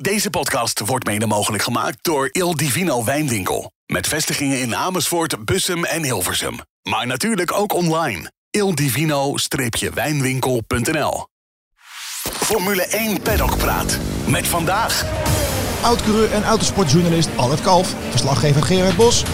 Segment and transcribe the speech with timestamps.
[0.00, 3.72] Deze podcast wordt mede mogelijk gemaakt door Il Divino Wijnwinkel.
[3.86, 6.58] Met vestigingen in Amersfoort, Bussum en Hilversum.
[6.82, 8.32] Maar natuurlijk ook online.
[8.50, 11.26] ildivino-wijnwinkel.nl
[12.22, 13.98] Formule 1 Paddock Praat.
[14.26, 15.04] Met vandaag...
[15.82, 17.94] Oud-coureur en autosportjournalist Albert Kalf.
[18.10, 19.24] Verslaggever Gerard Bos.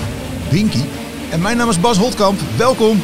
[0.51, 0.85] Winky.
[1.31, 2.41] En mijn naam is Bas Holtkamp.
[2.57, 3.03] Welkom.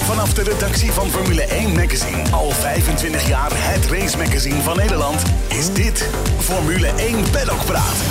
[0.00, 5.22] Vanaf de redactie van Formule 1 Magazine, al 25 jaar het race magazine van Nederland,
[5.48, 6.08] is dit
[6.38, 7.96] Formule 1 Paddock Praat.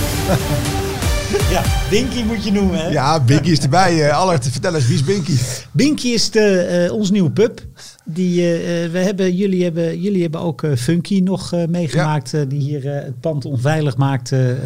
[1.49, 2.87] Ja, Binky moet je noemen, hè?
[2.87, 3.95] Ja, Binky is erbij.
[3.95, 5.35] Uh, Albert, vertel eens, wie is Binky?
[5.71, 7.61] Binky is de, uh, ons nieuwe pup.
[8.05, 12.45] Die, uh, we hebben, jullie, hebben, jullie hebben ook Funky nog meegemaakt, ja.
[12.45, 14.57] die hier het pand onveilig maakte.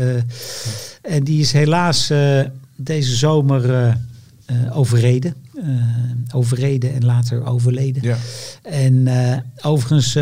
[1.01, 2.11] en die is helaas
[2.75, 3.95] deze zomer
[4.71, 5.33] overreden.
[6.33, 8.01] overreden en later overleden.
[8.03, 8.17] Ja.
[8.61, 9.07] En
[9.61, 10.17] overigens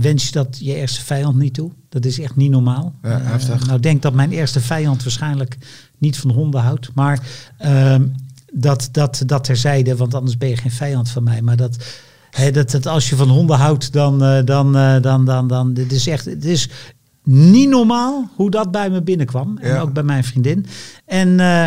[0.00, 1.70] wens je dat je eerste vijand niet toe.
[1.88, 2.94] Dat is echt niet normaal.
[3.02, 3.66] Ja, heftig.
[3.66, 5.56] Nou, denk dat mijn eerste vijand waarschijnlijk
[5.98, 6.90] niet van honden houdt.
[6.94, 7.20] Maar
[7.64, 7.94] uh,
[8.52, 11.42] dat, dat, dat terzijde, want anders ben je geen vijand van mij.
[11.42, 11.76] Maar dat,
[12.30, 15.92] hè, dat, dat als je van honden houdt, dan, dan, uh, dan, dan, dan, dit
[15.92, 16.68] is echt, het is
[17.24, 19.58] niet normaal hoe dat bij me binnenkwam.
[19.58, 19.80] En Ja.
[19.80, 20.66] ook bij mijn vriendin.
[21.04, 21.66] En uh,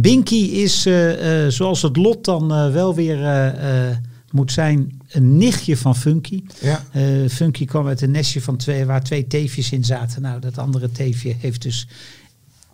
[0.00, 3.96] Binky is, uh, uh, zoals het lot dan uh, wel weer uh, uh,
[4.30, 6.42] moet zijn, een nichtje van Funky.
[6.60, 6.84] Ja.
[6.96, 10.22] Uh, Funky kwam uit een nestje van twee, waar twee teefjes in zaten.
[10.22, 11.88] Nou, dat andere teefje heeft dus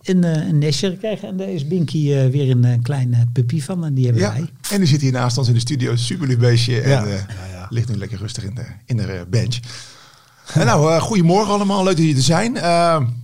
[0.03, 1.29] een, uh, een nestje gekregen.
[1.29, 3.85] En daar is Binky uh, weer een, een klein uh, puppy van.
[3.85, 4.47] En die hebben Ja, wij.
[4.71, 5.97] en die zit hier naast ons in de studio.
[5.97, 6.81] Super lief beestje.
[6.81, 7.05] En Ja.
[7.05, 7.67] eh, Ja, ja.
[7.71, 9.59] ligt nu lekker rustig in de, in de eh, bench.
[10.55, 11.79] en nou, eh, goedemorgen allemaal.
[11.85, 12.57] Leuk dat jullie er zijn.
[12.57, 12.63] Eh,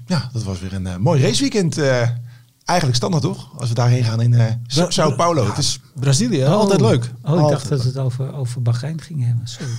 [0.06, 1.76] ja, dat was weer een eh, mooi raceweekend.
[2.68, 3.50] Eigenlijk standaard toch?
[3.56, 5.42] Als we daarheen gaan in eh, Bra- Sao Paulo.
[5.42, 7.02] Ja, Het is Brazilië, altijd leuk.
[7.02, 9.46] Oh, ik Altijd dacht dat het over, over Bahrein ging hebben.
[9.46, 9.72] Sorry.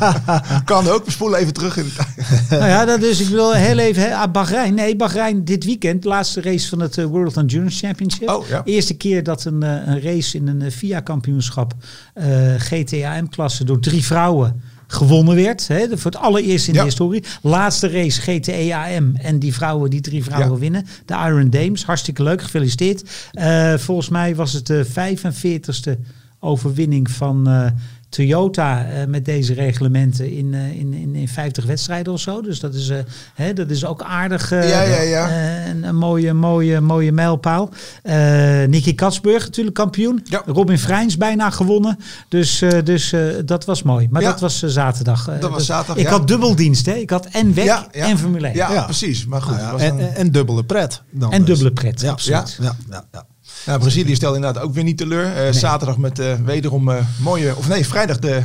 [0.64, 1.04] kan ook.
[1.04, 2.50] We spoelen even terug in de tijd.
[2.60, 4.74] nou ja, dat dus, ik wil heel even, hè, ah, Bahrein.
[4.74, 8.28] Nee, Bahrein dit weekend, laatste race van het eh, World Endurance Championship.
[8.28, 8.64] Oh, ja.
[8.64, 11.74] Eerste keer dat een, eh, een race in een FIA-kampioenschap
[12.14, 12.26] eh,
[12.58, 14.62] GTAM-klasse door drie vrouwen
[14.92, 15.68] gewonnen werd.
[15.68, 16.78] Hè, voor het allereerst in Ja.
[16.80, 17.24] de historie.
[17.42, 20.58] Laatste race GTAM en die vrouwen, die drie vrouwen Ja.
[20.58, 20.86] winnen.
[21.06, 23.02] De Iron Dames, hartstikke leuk, gefeliciteerd.
[23.32, 25.98] Eh, volgens mij was het de 45ste
[26.40, 27.66] overwinning van eh,
[28.12, 32.40] Toyota eh, met deze reglementen in, eh, in, in, in 50 wedstrijden of zo.
[32.42, 32.98] Dus dat is, eh,
[33.34, 34.52] hè, dat is ook aardig.
[34.52, 35.28] eh, Ja, ja, ja.
[35.68, 37.70] een, een mooie, mooie, mooie mijlpaal.
[38.02, 38.20] Eh
[38.68, 40.20] Nicky Katsburg natuurlijk kampioen.
[40.24, 40.42] Ja.
[40.46, 41.98] Robin Freins bijna gewonnen.
[42.28, 44.08] Dus, eh, dus eh, dat was mooi.
[44.10, 44.30] Maar Ja.
[44.30, 45.24] dat was zaterdag.
[45.24, 46.10] Dat was dus zaterdag, Ik ja.
[46.10, 46.86] had dubbeldienst.
[46.86, 46.92] Hè?
[46.94, 48.06] Ik had en WEC Ja, ja.
[48.08, 48.54] en Formule 1.
[48.56, 48.84] Ja, Ja.
[48.84, 49.26] precies.
[49.26, 49.56] Maar goed.
[49.56, 51.02] Nou en, een- en, en dubbele pret.
[51.10, 51.46] Dan En dus.
[51.48, 52.58] dubbele pret, Ja, absoluut.
[52.60, 53.24] Ja, ja, ja.
[53.66, 55.36] Nou, Brazilië stelde inderdaad ook weer niet teleur.
[55.36, 58.42] Eh, Zaterdag met eh, wederom eh, mooie, of nee, vrijdag de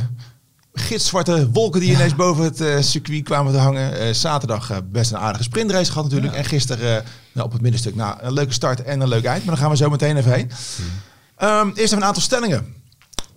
[0.72, 4.14] gitzwarte wolken die ineens boven het circuit kwamen te hangen.
[4.14, 6.34] Zaterdag best een aardige sprintrace gehad natuurlijk.
[6.34, 9.44] En gisteren nou, op het middenstuk nou, een leuke start en een leuk eind.
[9.44, 10.50] Maar daar gaan we zo meteen even heen.
[11.36, 12.74] Ehm, eerst even een aantal stellingen.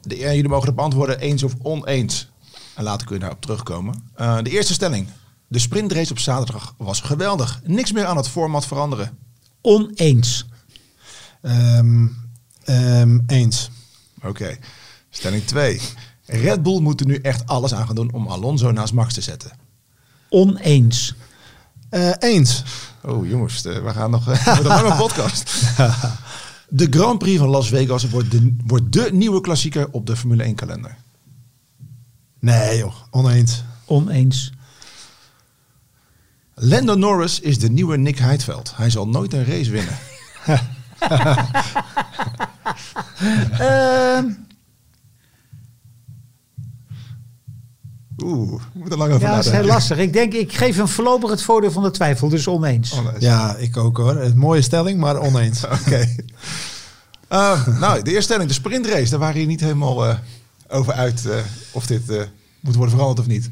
[0.02, 2.30] De, jullie mogen het beantwoorden eens of oneens.
[2.76, 4.04] En later kun je daarop terugkomen.
[4.16, 5.08] De eerste stelling.
[5.48, 7.62] De sprintrace op zaterdag was geweldig.
[7.64, 9.18] Niks meer aan het format veranderen.
[9.62, 10.46] Oneens.
[11.42, 12.08] Ehm,
[12.64, 13.70] ehm, eens.
[14.24, 14.58] Oké.
[15.10, 15.82] Stelling 2.
[16.26, 19.22] Red Bull moet er nu echt alles aan gaan doen om Alonso naast Max te
[19.22, 19.52] zetten.
[20.30, 21.16] Oneens.
[21.90, 22.64] Eh, eens.
[23.04, 25.52] Oh jongens, eh, we gaan nog uh, een lange podcast.
[26.74, 30.44] De Grand Prix van Las Vegas wordt de, wordt de nieuwe klassieker op de Formule
[30.44, 30.98] 1 kalender.
[32.40, 33.64] Nee joh, oneens.
[33.86, 34.52] Oneens.
[36.54, 38.74] Lando Norris is de nieuwe Nick Heidveld.
[38.76, 39.98] Hij zal nooit een race winnen.
[43.60, 44.26] Ehm,
[48.24, 49.98] Oeh, we moeten er lang over ja, dat is heel lastig.
[49.98, 52.30] Ik denk, ik geef hem voorlopig het voordeel van de twijfel.
[52.30, 52.94] Dus oneens.
[52.94, 53.04] Nee.
[53.20, 54.16] Ja, ik ook hoor.
[54.16, 55.64] Een mooie stelling, maar oneens.
[55.80, 56.16] Oké.
[57.28, 59.10] Eh, nou, de eerste stelling, de sprintrace.
[59.10, 60.16] Daar waren je niet helemaal eh,
[60.70, 61.38] over uit eh,
[61.72, 62.22] of dit eh,
[62.60, 63.50] moet worden veranderd of niet.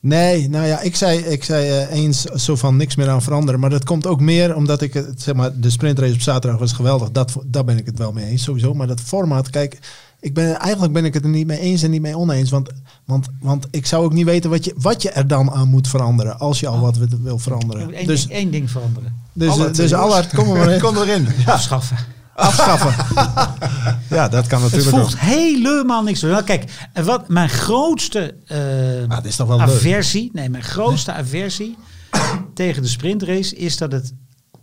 [0.00, 3.60] Nee, nou ja, ik zei, ik zei eh, eens zo van niks meer aan veranderen.
[3.60, 6.72] Maar dat komt ook meer omdat ik het, zeg maar, de sprintrace op zaterdag was
[6.72, 7.10] geweldig.
[7.10, 8.74] Dat, daar ben ik het wel mee eens, sowieso.
[8.74, 9.78] Maar dat format, kijk,
[10.20, 12.50] ik ben, eigenlijk ben ik het er niet mee eens en niet mee oneens.
[12.50, 12.68] Want,
[13.04, 15.88] want, want ik zou ook niet weten wat je, wat je er dan aan moet
[15.88, 16.38] veranderen.
[16.38, 18.00] Als je al wat wil- veranderen.
[18.00, 19.12] Eén Dus, ding, één ding veranderen.
[19.32, 19.92] dus, Allard, dus.
[19.94, 20.80] Allard, kom er maar in.
[20.80, 21.26] Kom erin.
[21.46, 21.96] Afschaffen.
[22.38, 22.94] Afschaffen.
[24.16, 25.02] ja, dat kan Het natuurlijk ook.
[25.10, 26.30] voegt helemaal niks door.
[26.30, 28.58] Nou, kijk, en wat mijn grootste eh,
[29.08, 29.66] Ah, dit is toch wel leuk.
[29.66, 31.76] aversie, nee, mijn grootste aversie
[32.54, 34.12] tegen de sprintrace is dat het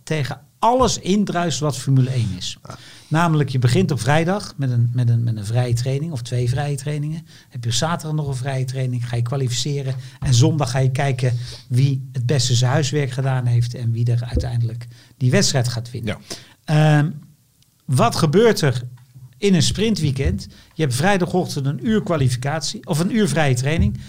[0.04, 2.56] tegen alles indruist wat Formule 1 is.
[3.08, 6.48] Namelijk, je begint op vrijdag met een, met, een, met een vrije training of twee
[6.48, 7.26] vrije trainingen.
[7.48, 9.94] Heb je zaterdag nog een vrije training, ga je kwalificeren.
[10.20, 11.32] En zondag ga je kijken
[11.68, 14.86] wie het beste zijn huiswerk gedaan heeft en wie er uiteindelijk
[15.16, 16.16] die wedstrijd gaat winnen.
[16.64, 16.98] Ja.
[16.98, 17.10] Ehm,
[17.86, 18.82] wat gebeurt er
[19.38, 20.48] in een sprintweekend?
[20.74, 24.00] Je hebt vrijdagochtend een uur kwalificatie of een uur vrije training.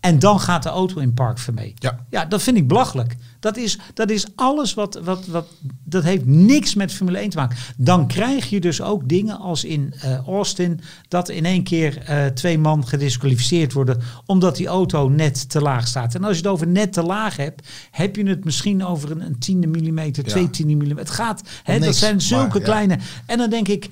[0.00, 1.74] En dan gaat de auto in park vermee.
[1.74, 2.06] Ja.
[2.10, 3.16] ja, dat vind ik belachelijk.
[3.40, 5.46] Dat is, dat is alles wat, wat, wat.
[5.84, 7.56] Dat heeft niks met Formule 1 te maken.
[7.76, 10.80] Dan krijg je dus ook dingen als in eh, Austin.
[11.08, 14.00] Dat in één keer eh, twee man gedisqualificeerd worden.
[14.26, 16.14] Omdat die auto net te laag staat.
[16.14, 17.68] En als je het over net te laag hebt.
[17.90, 20.30] Heb je het misschien over een, een tiende millimeter, Ja.
[20.30, 21.06] twee tiende millimeter.
[21.06, 21.42] Het gaat.
[21.62, 22.64] Hè, dat zijn zulke maar, ja.
[22.64, 22.98] kleine.
[23.26, 23.88] En dan denk ik.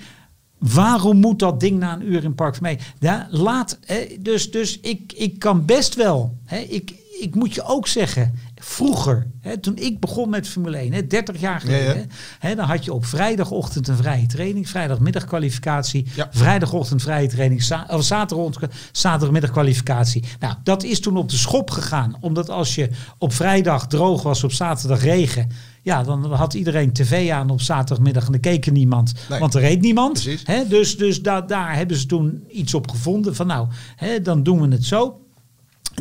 [0.58, 2.78] Waarom moet dat ding na een uur in park mee?
[2.98, 6.36] Ja, laat, hè, dus dus ik, ik kan best wel.
[6.44, 10.92] Hè, ik, ik moet je ook zeggen, vroeger, hè, toen ik begon met Formule 1,
[10.92, 12.04] hè, 30 jaar geleden, Ja, ja.
[12.38, 16.28] Hè, dan had je op vrijdagochtend een vrije training, vrijdagmiddag kwalificatie, Ja.
[16.30, 20.24] vrijdagochtend vrije training, za of zaterdagochtend, zaterdagmiddag kwalificatie.
[20.40, 24.44] Nou, dat is toen op de schop gegaan, omdat als je op vrijdag droog was,
[24.44, 25.50] op zaterdag regen,
[25.82, 29.38] ja, dan had iedereen tv aan op zaterdagmiddag en er keek er niemand, Nee.
[29.40, 30.28] want er reed niemand.
[30.44, 34.42] Hè, dus dus da daar hebben ze toen iets op gevonden van nou, hè, dan
[34.42, 35.20] doen we het zo.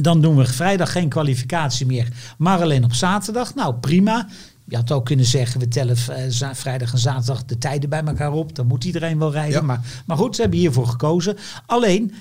[0.02, 2.08] Dan doen we vrijdag geen kwalificatie meer,
[2.38, 3.56] maar alleen op zaterdag.
[3.56, 4.28] Nou, prima.
[4.68, 8.32] Je had ook kunnen zeggen, we tellen eh, vrijdag en zaterdag de tijden bij elkaar
[8.32, 8.56] op.
[8.56, 9.60] Dan moet iedereen wel rijden.
[9.60, 9.62] Ja.
[9.62, 11.38] Maar, maar goed, ze hebben hiervoor gekozen.
[11.66, 12.14] Alleen,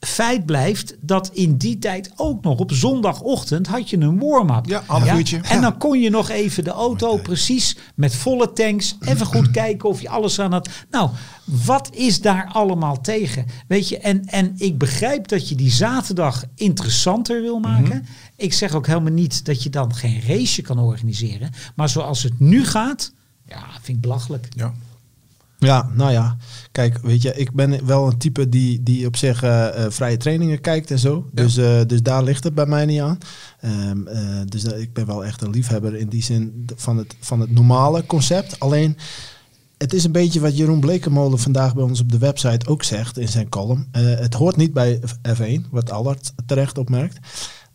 [0.00, 4.66] feit blijft dat in die tijd ook nog op zondagochtend had je een warm-up.
[4.66, 5.40] Ja, half uurtje.
[5.40, 9.88] En dan kon je nog even de auto precies met volle tanks even goed kijken
[9.88, 10.68] of je alles aan had.
[10.90, 11.10] Nou,
[11.44, 13.46] wat is daar allemaal tegen?
[13.68, 18.06] Weet je, en, en ik begrijp dat je die zaterdag interessanter wil maken.
[18.36, 21.50] Ik zeg ook helemaal niet dat je dan geen race kan organiseren.
[21.74, 23.12] Maar zoals het nu gaat,
[23.46, 24.48] ja, vind ik belachelijk.
[24.56, 24.72] Ja.
[25.60, 26.36] Ja, nou ja.
[26.72, 30.16] Kijk, weet je, ik ben wel een type die, die op zich eh, eh, vrije
[30.16, 31.28] trainingen kijkt en zo.
[31.34, 31.42] Ja.
[31.42, 33.18] Dus, eh, dus daar ligt het bij mij niet aan.
[33.60, 37.40] Ehm, eh, dus ik ben wel echt een liefhebber in die zin van het, van
[37.40, 38.60] het normale concept.
[38.60, 38.96] Alleen,
[39.78, 43.18] het is een beetje wat Jeroen Blekemolen vandaag bij ons op de website ook zegt
[43.18, 43.88] in zijn column.
[43.92, 45.00] Het hoort niet bij
[45.36, 47.18] F1, wat Allard terecht opmerkt.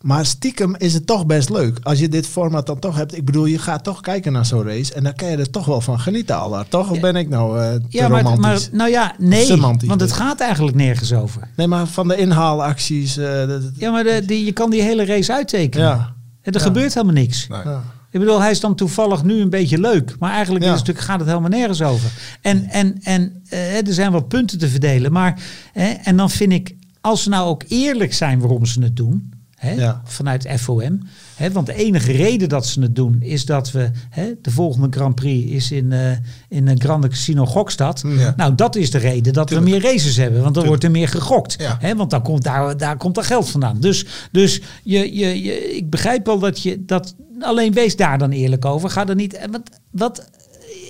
[0.02, 1.78] Maar stiekem is het toch best leuk.
[1.82, 3.16] Als je dit format dan toch hebt.
[3.16, 4.94] Ik bedoel, je gaat toch kijken naar zo'n race.
[4.94, 6.70] En dan kan je er toch wel van genieten, Allard.
[6.70, 6.90] Toch?
[6.90, 8.68] Of ben ik nou eh te Ja, maar, romantisch?
[8.70, 10.18] maar nou ja, nee, Semantisch want het dus.
[10.18, 11.48] gaat eigenlijk nergens over.
[11.56, 13.16] Nee, maar van de inhaalacties.
[13.16, 15.86] eh, dat- Ja, maar de, die, je kan die hele race uittekenen.
[15.86, 16.14] ja.
[16.42, 16.66] En er Ja.
[16.66, 17.48] gebeurt helemaal niks.
[17.48, 17.60] Nee.
[17.64, 17.82] ja.
[18.10, 20.14] Ik bedoel, hij is dan toevallig nu een beetje leuk.
[20.18, 20.72] Maar eigenlijk Ja.
[20.72, 22.10] is het natuurlijk, gaat het helemaal nergens over.
[22.40, 25.12] En, en, en eh, er zijn wat punten te verdelen.
[25.12, 25.40] Maar,
[25.72, 29.30] hè, en dan vind ik, als ze nou ook eerlijk zijn waarom ze het doen.
[29.62, 30.00] Ja.
[30.04, 31.00] Vanuit FOM.
[31.34, 33.90] Hè, want de enige reden dat ze het doen is dat we...
[34.10, 36.10] Hè, de volgende Grand Prix is in, eh
[36.48, 38.02] in een Grande Casino Gokstad.
[38.06, 38.34] Ja.
[38.36, 39.70] Nou, dat is de reden dat Tuurlijk.
[39.70, 40.42] we meer races hebben.
[40.42, 41.56] Want dan wordt er meer gegokt.
[41.58, 41.94] Ja.
[41.94, 43.80] Want dan komt daar, daar komt er geld vandaan.
[43.80, 47.14] Dus, dus je, je, je, ik begrijp wel dat je dat.
[47.40, 48.90] Alleen wees daar dan eerlijk over.
[48.90, 49.34] Ga er niet.
[49.34, 50.28] en Wat, wat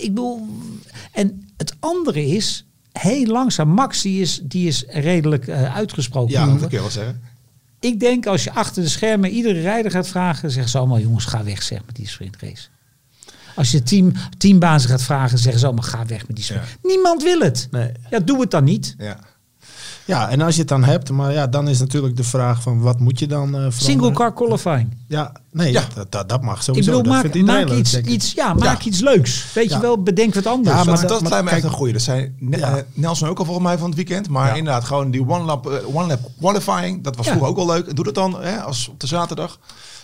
[0.00, 0.46] ik bedoel.
[1.12, 2.66] En het andere is.
[2.92, 3.68] Heel langzaam.
[3.68, 6.32] Max die is, die is redelijk eh, uitgesproken.
[6.32, 7.20] Ja, dat kun je wel zeggen.
[7.86, 10.50] Ik denk als je achter de schermen iedere rijder gaat vragen.
[10.50, 12.68] Zeggen ze allemaal jongens ga weg zeg met die sprintrace.
[13.54, 16.64] Als je team, teambazen gaat vragen, zeggen ze allemaal ga weg met die sprint.
[16.82, 17.68] Niemand wil het.
[17.70, 17.92] Nee.
[18.10, 18.94] Ja, doe het dan niet.
[18.98, 19.18] Ja.
[20.06, 21.10] Ja, en als je het dan hebt.
[21.10, 23.72] Maar ja, dan is natuurlijk de vraag van wat moet je dan eh veranderen?
[23.82, 24.96] Single car qualifying.
[25.08, 25.82] Ja, nee, Ja.
[25.94, 26.86] Dat, dat, dat mag Ik sowieso.
[26.90, 28.06] bedoel, dat maak, vindt iedereen maak, leuk, iets, ik.
[28.06, 29.52] iets, ja, maak iets leuks.
[29.52, 29.76] Weet Ja.
[29.76, 30.76] je wel, bedenk wat anders.
[30.76, 31.92] Ja, Maar maar dat, lijkt me echt een goeie.
[31.92, 32.76] Dat zei Ne- Ja.
[32.76, 34.28] eh, Nelson ook al volgens mij van het weekend.
[34.28, 34.54] Maar Ja.
[34.54, 37.04] inderdaad, gewoon die one lap, eh, one lap qualifying.
[37.04, 37.32] Dat was Ja.
[37.32, 37.96] vroeger ook wel leuk.
[37.96, 39.58] Doe dat dan hè, als op de zaterdag.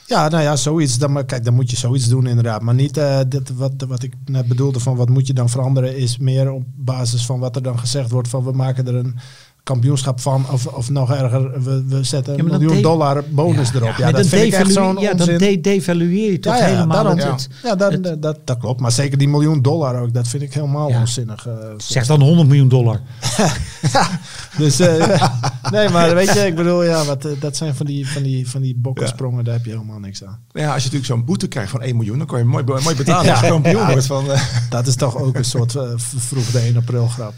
[0.06, 0.98] Ja, nou ja, zoiets.
[0.98, 2.62] Dan, maar kijk, dan moet je zoiets doen inderdaad.
[2.62, 5.96] Maar niet eh, dit, wat, wat ik net bedoelde van wat moet je dan veranderen...
[5.96, 8.44] is meer op basis van wat er dan gezegd wordt van...
[8.44, 9.18] we maken er een
[9.62, 10.44] kampioenschap van.
[10.50, 13.74] Of, of nog erger, we, we zetten Ja, een dat miljoen de- dollar bonus Ja,
[13.80, 13.94] erop.
[13.96, 15.38] ja, dat dan vind ik echt devalueer- zo'n Ja, dan onzin.
[15.52, 17.30] de devalueer je toch helemaal daarom.
[17.32, 17.74] het, ja.
[17.74, 18.80] dat, het- dat, dat, dat klopt.
[18.80, 21.00] Maar zeker die miljoen dollar ook, dat vind ik helemaal Ja.
[21.00, 21.46] onzinnig.
[21.46, 23.00] eh, Zeg dan 100 miljoen dollar.
[24.58, 25.20] Dus eh,
[25.72, 28.50] nee, maar weet je, ik bedoel, ja, wat, eh, dat zijn van die, van die,
[28.50, 30.38] van die bokkensprongen, daar heb je helemaal niks aan.
[30.52, 32.96] Ja, als je natuurlijk zo'n boete krijgt van 1 miljoen, dan kan je mooi, mooi
[32.96, 33.30] betalen Ja.
[33.30, 33.90] als je kampioen Ja.
[33.90, 34.06] wordt.
[34.06, 34.24] Van,
[34.70, 37.32] Dat is toch ook een soort vroeg de 1 april grap.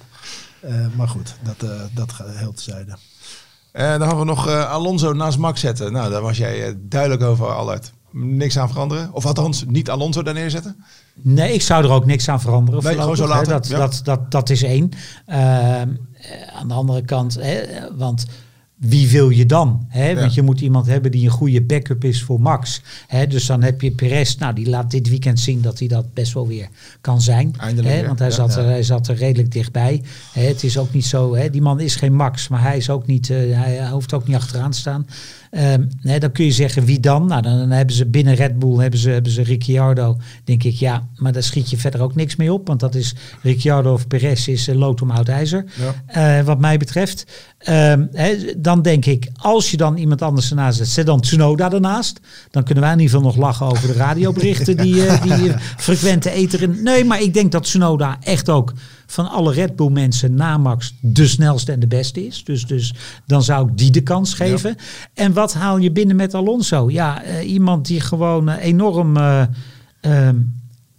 [0.69, 2.97] Eh, maar goed, dat, eh dat gaat heel tezijde.
[3.73, 5.93] eh, dan hadden we nog eh, Alonso naast Max zetten.
[5.93, 7.93] Nou, daar was jij duidelijk over al uit.
[8.11, 9.13] Niks aan veranderen.
[9.13, 10.85] Of althans, niet Alonso daar neerzetten.
[11.15, 12.83] Nee, ik zou er ook niks aan veranderen.
[12.83, 13.79] Nee, gewoon zo laten, Dat, ja.
[13.79, 14.91] dat, dat, dat is één.
[15.27, 15.89] Ehm, eh,
[16.59, 17.61] aan de andere kant, hè,
[17.97, 18.25] want
[18.77, 19.87] wie wil je dan?
[19.89, 20.09] Hè?
[20.09, 20.21] Ja.
[20.21, 22.83] Want je moet iemand hebben die een goede backup is voor Max.
[23.07, 23.27] Hè?
[23.27, 26.33] Dus dan heb je Perez, nou die laat dit weekend zien dat hij dat best
[26.33, 26.69] wel weer
[27.01, 27.55] kan zijn.
[27.59, 28.07] Eindelijk Hè?
[28.07, 28.35] Want hij, ja.
[28.35, 30.03] zat er, hij zat er redelijk dichtbij.
[30.33, 30.43] Hè?
[30.43, 31.51] Het is ook niet zo, hè?
[31.51, 34.37] die man is geen Max, maar hij, is ook niet, eh, hij hoeft ook niet
[34.37, 35.07] achteraan te staan.
[35.55, 37.27] Ehm, hè, dan kun je zeggen wie dan?
[37.27, 40.17] Nou, dan, dan hebben ze binnen Red Bull hebben ze, hebben ze Ricciardo.
[40.45, 42.67] Denk ik, ja, maar daar schiet je verder ook niks mee op.
[42.67, 45.65] Want dat is Ricciardo of Perez is uh, lood om oud ijzer.
[46.07, 47.27] Eh, wat mij betreft.
[47.65, 48.07] Ehm,
[48.57, 52.21] dan denk ik, als je dan iemand anders ernaast zet, zet dan Tsunoda ernaast.
[52.51, 56.31] Dan kunnen wij in ieder geval nog lachen over de radioberichten die, eh, die frequente
[56.31, 56.83] eter in.
[56.83, 58.73] Nee, maar ik denk dat Tsunoda echt ook
[59.07, 62.45] van alle Red Bull mensen na Max de snelste en de beste is.
[62.45, 62.95] Dus, dus
[63.27, 64.77] dan zou ik die de kans geven.
[65.15, 66.91] En wat haal je binnen met Alonso?
[66.91, 69.43] Ja, eh, iemand die gewoon eh, enorm eh,
[70.01, 70.37] ehm,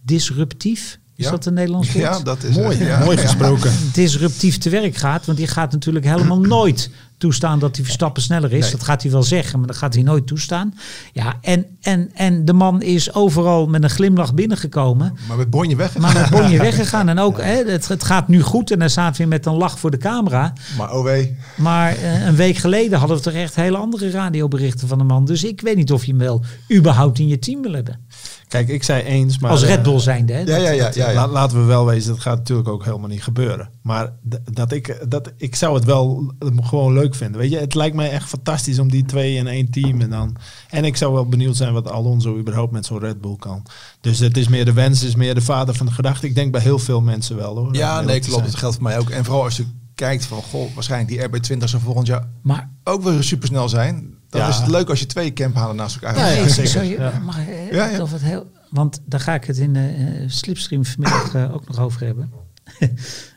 [0.02, 0.98] disruptief.
[1.16, 1.30] Is Ja.
[1.30, 2.04] dat een Nederlands woord?
[2.04, 2.98] Ja, dat is Mooi, ja.
[3.04, 3.22] mooi Ja.
[3.22, 3.72] gesproken.
[3.92, 5.26] disruptief te werk gaat.
[5.26, 8.60] Want die gaat natuurlijk helemaal nooit toestaan dat hij Verstappen sneller is.
[8.62, 8.70] Nee.
[8.70, 10.74] Dat gaat hij wel zeggen, maar dat gaat hij nooit toestaan.
[11.12, 15.16] Ja, en, en, en de man is overal met een glimlach binnengekomen.
[15.28, 15.98] Maar met Bonje weg.
[15.98, 17.08] Maar met Bonje weggegaan.
[17.08, 18.70] En ook, hè, het, het gaat nu goed.
[18.70, 20.52] En hij staat weer met een lach voor de camera.
[20.76, 21.36] Maar oh wee.
[21.56, 25.24] Maar eh, een week geleden hadden we toch echt hele andere radioberichten van de man.
[25.24, 28.00] Dus ik weet niet of je hem wel überhaupt in je team wil hebben.
[28.48, 29.50] Kijk, ik zei eens, maar...
[29.50, 30.32] Als Red eh, Bull zijnde.
[30.32, 30.40] Hè?
[30.40, 30.90] Ja, ja, ja.
[30.94, 31.14] ja, ja.
[31.14, 33.70] La- laten we wel wezen, dat gaat natuurlijk ook helemaal niet gebeuren.
[33.82, 34.12] Maar
[34.52, 37.40] dat ik, dat, ik zou het wel gewoon leuk vinden.
[37.40, 40.36] Weet je, het lijkt mij echt fantastisch om die twee in één team en dan.
[40.70, 43.62] En ik zou wel benieuwd zijn wat Alonso überhaupt met zo'n Red Bull kan.
[44.00, 46.26] Dus het is meer de wens, het is meer de vader van de gedachte.
[46.26, 47.74] Ik denk bij heel veel mensen wel hoor.
[47.74, 48.44] Ja, nee, klopt.
[48.44, 49.10] Dat geldt voor mij ook.
[49.10, 53.02] En vooral als je kijkt van, goh, waarschijnlijk die RB20 zou volgend jaar Maar ook
[53.02, 54.14] weer supersnel zijn.
[54.28, 54.48] Dan Ja.
[54.48, 56.36] is het leuk als je twee camphalen naast elkaar hebt.
[56.36, 57.00] ja, Nee, zeker.
[57.00, 57.18] Ja.
[57.18, 58.00] mag ik, eh.
[58.00, 61.78] Of het heel, want daar ga ik het in de eh, Slipstream vanmiddag ook nog
[61.78, 62.30] over hebben.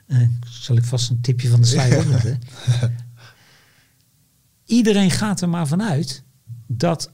[0.10, 2.38] Eh, zal ik vast een tipje van de sluier.
[4.66, 6.24] Iedereen gaat er maar vanuit
[6.68, 7.12] dat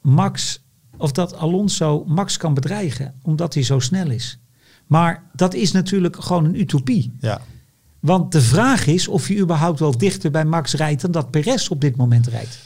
[0.00, 0.62] Max
[0.96, 4.38] of dat Alonso Max kan bedreigen omdat hij zo snel is.
[4.86, 7.16] Maar dat is natuurlijk gewoon een utopie.
[7.20, 7.40] Ja.
[8.00, 11.68] Want de vraag is of je überhaupt wel dichter bij Max rijdt dan dat Perez
[11.68, 12.58] op dit moment rijdt.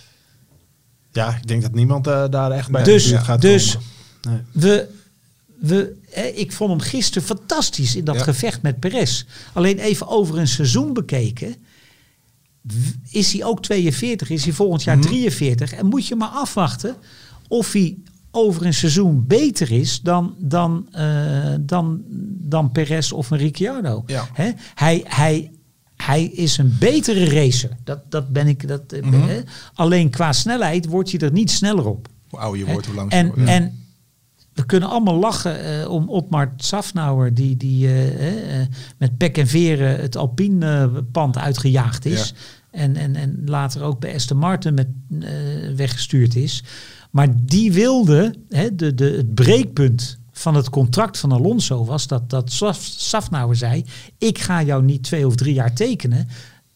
[1.14, 3.88] Ja, ik denk dat niemand eh, daar echt bij Dus- de gaat dus- komen.
[4.22, 4.38] Nee.
[4.52, 4.88] We,
[5.58, 8.22] we, eh, ik vond hem gisteren fantastisch in dat Ja.
[8.22, 9.24] gevecht met Perez.
[9.52, 11.54] Alleen even over een seizoen bekeken.
[13.10, 14.30] Is hij ook 42?
[14.30, 15.06] Is hij volgend jaar Mhm.
[15.06, 15.72] 43?
[15.72, 16.96] En moet je maar afwachten
[17.48, 17.96] of hij
[18.30, 22.02] over een seizoen beter is dan, dan, eh, dan,
[22.40, 24.02] dan Perez of een Ricciardo.
[24.06, 24.28] Ja.
[24.32, 24.50] Hè?
[24.74, 25.50] Hij, hij,
[25.96, 27.70] hij is een betere racer.
[27.84, 28.68] Dat, dat ben ik.
[28.68, 29.42] Dat, eh, Mhm.
[29.74, 32.08] Alleen qua snelheid wordt hij er niet sneller op.
[32.28, 33.78] Hoe ouder je wordt, hoe langer En, je en
[34.54, 38.66] we kunnen allemaal lachen eh, om Otmar Safnauer, die, die eh, eh,
[38.98, 42.34] met pek en veren het Alpine-pand uitgejaagd is.
[42.70, 44.88] En, en, en later ook bij Aston Martin met,
[45.20, 45.28] eh,
[45.76, 46.62] weggestuurd is.
[47.10, 52.30] Maar die wilde, hè, de, de, het breekpunt van het contract van Alonso was dat,
[52.30, 53.84] dat Saf, Safnauer zei:
[54.18, 56.28] Ik ga jou niet twee of drie jaar tekenen.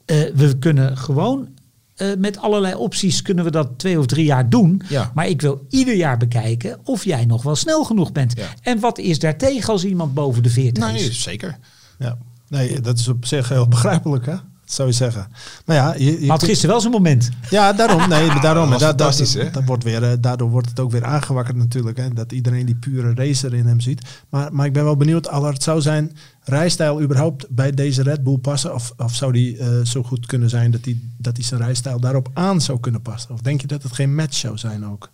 [0.05, 1.49] Eh, we kunnen gewoon
[1.95, 4.83] eh, met allerlei opties kunnen we dat twee of drie jaar doen.
[4.89, 5.11] Ja.
[5.15, 8.37] Maar ik wil ieder jaar bekijken of jij nog wel snel genoeg bent.
[8.37, 8.47] Ja.
[8.63, 11.23] En wat is daartegen als iemand boven de 40 Nee, is?
[11.23, 11.59] zeker.
[11.99, 12.19] Ja.
[12.49, 14.35] Nee, dat is op zich heel begrijpelijk hè.
[14.69, 15.27] Dat zou je zeggen.
[15.65, 17.29] Maar ja, je, je had gisteren wel zijn moment.
[17.51, 18.09] Ja, daarom.
[18.09, 18.71] Nee, daarom.
[18.71, 19.51] Dat was En da- da- fantastisch, hè?
[19.51, 21.97] dat wordt weer, eh, daardoor wordt het ook weer aangewakkerd natuurlijk.
[21.97, 24.03] Hè, dat iedereen die pure racer in hem ziet.
[24.29, 28.39] Maar, maar ik ben wel benieuwd, Allard, zou zijn rijstijl überhaupt bij deze Red Bull
[28.39, 28.75] passen?
[28.75, 32.01] Of, of zou die eh, zo goed kunnen zijn dat hij dat die zijn rijstijl
[32.01, 33.31] daarop aan zou kunnen passen?
[33.35, 35.11] Of denk je dat het geen match zou zijn ook?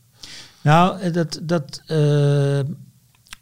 [0.62, 2.58] Nou, eh, dat, dat eh,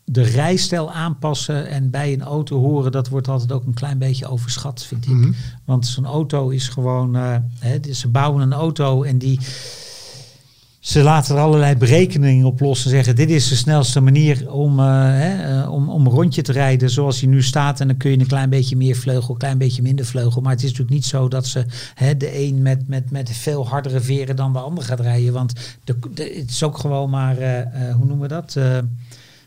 [0.04, 4.26] de rijstijl aanpassen en bij een auto horen, dat wordt altijd ook een klein beetje
[4.28, 5.11] overschat, vind ik.
[5.12, 5.32] Mhm.
[5.64, 9.40] Want zo'n auto is gewoon, eh, hè, dus ze bouwen een auto en die,
[10.80, 14.78] ze laten er allerlei berekeningen op los en zeggen, dit is de snelste manier om,
[14.78, 17.80] eh, hè, eh, om, om een rondje te rijden zoals hij nu staat.
[17.80, 20.40] En dan kun je een klein beetje meer vleugel, een klein beetje minder vleugel.
[20.40, 23.68] Maar het is natuurlijk niet zo dat ze hè, de een met, met, met veel
[23.68, 25.32] hardere veren dan de ander gaat rijden.
[25.32, 25.52] Want
[25.85, 27.37] de, de- het is ook gewoon maar,
[27.97, 28.56] hoe noemen we dat?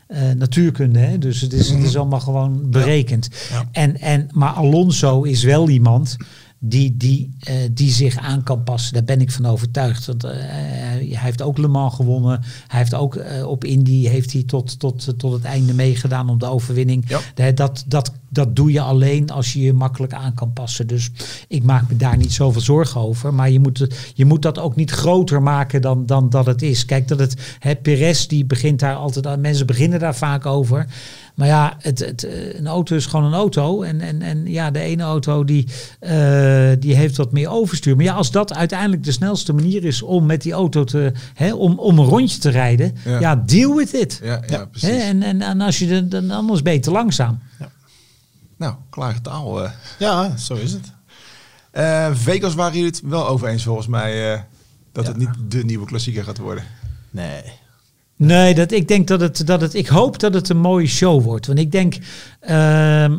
[0.06, 0.98] Eh, natuurkunde.
[0.98, 1.18] Hè?
[1.18, 3.28] Dus het is, het is allemaal gewoon berekend.
[3.50, 3.68] Ja.
[3.72, 6.16] En, en, maar Alonso is wel iemand
[6.58, 8.92] die, die, eh, die zich aan kan passen.
[8.92, 10.06] Daar ben ik van overtuigd.
[10.06, 12.40] Want, eh, hij heeft ook Le Mans gewonnen.
[12.66, 16.46] Hij heeft ook op Indy heeft hij tot, tot, tot het einde meegedaan om de
[16.46, 17.04] overwinning.
[17.34, 17.52] Ja.
[17.52, 20.86] Dat, dat dat doe je alleen als je je makkelijk aan kan passen.
[20.86, 21.10] Dus
[21.48, 23.34] ik maak me daar niet zoveel zorgen over.
[23.34, 26.62] Maar je moet, het, je moet dat ook niet groter maken dan, dan dat het
[26.62, 26.84] is.
[26.84, 29.40] Kijk, dat het, hè, Perez die begint daar altijd aan.
[29.40, 30.86] Mensen beginnen daar vaak over.
[31.34, 33.82] Maar ja, het, het, eh, een auto is gewoon een auto.
[33.82, 35.66] En, en, en ja, de ene auto die,
[36.00, 37.96] eh, die heeft wat meer overstuur.
[37.96, 41.54] Maar ja, als dat uiteindelijk de snelste manier is om met die auto te, hè,
[41.54, 43.20] om, om een rondje te rijden, Ja.
[43.20, 44.20] ja, deal with it.
[44.22, 44.88] Ja, ja, Hè, precies.
[45.02, 47.38] en, en, en als je dan anders te langzaam.
[48.56, 49.64] Nou, klare taal.
[49.64, 49.70] eh.
[49.98, 50.92] Ja, zo is het.
[52.18, 54.40] Vegas waren jullie het wel over eens volgens mij eh,
[54.92, 55.10] dat Ja.
[55.10, 56.64] het niet de nieuwe klassieker gaat worden.
[57.10, 57.42] Nee.
[58.16, 59.74] Nee, dat, ik denk dat het, dat het.
[59.74, 61.46] Ik hoop dat het een mooie show wordt.
[61.46, 61.96] Want ik denk.
[62.40, 63.18] ehm,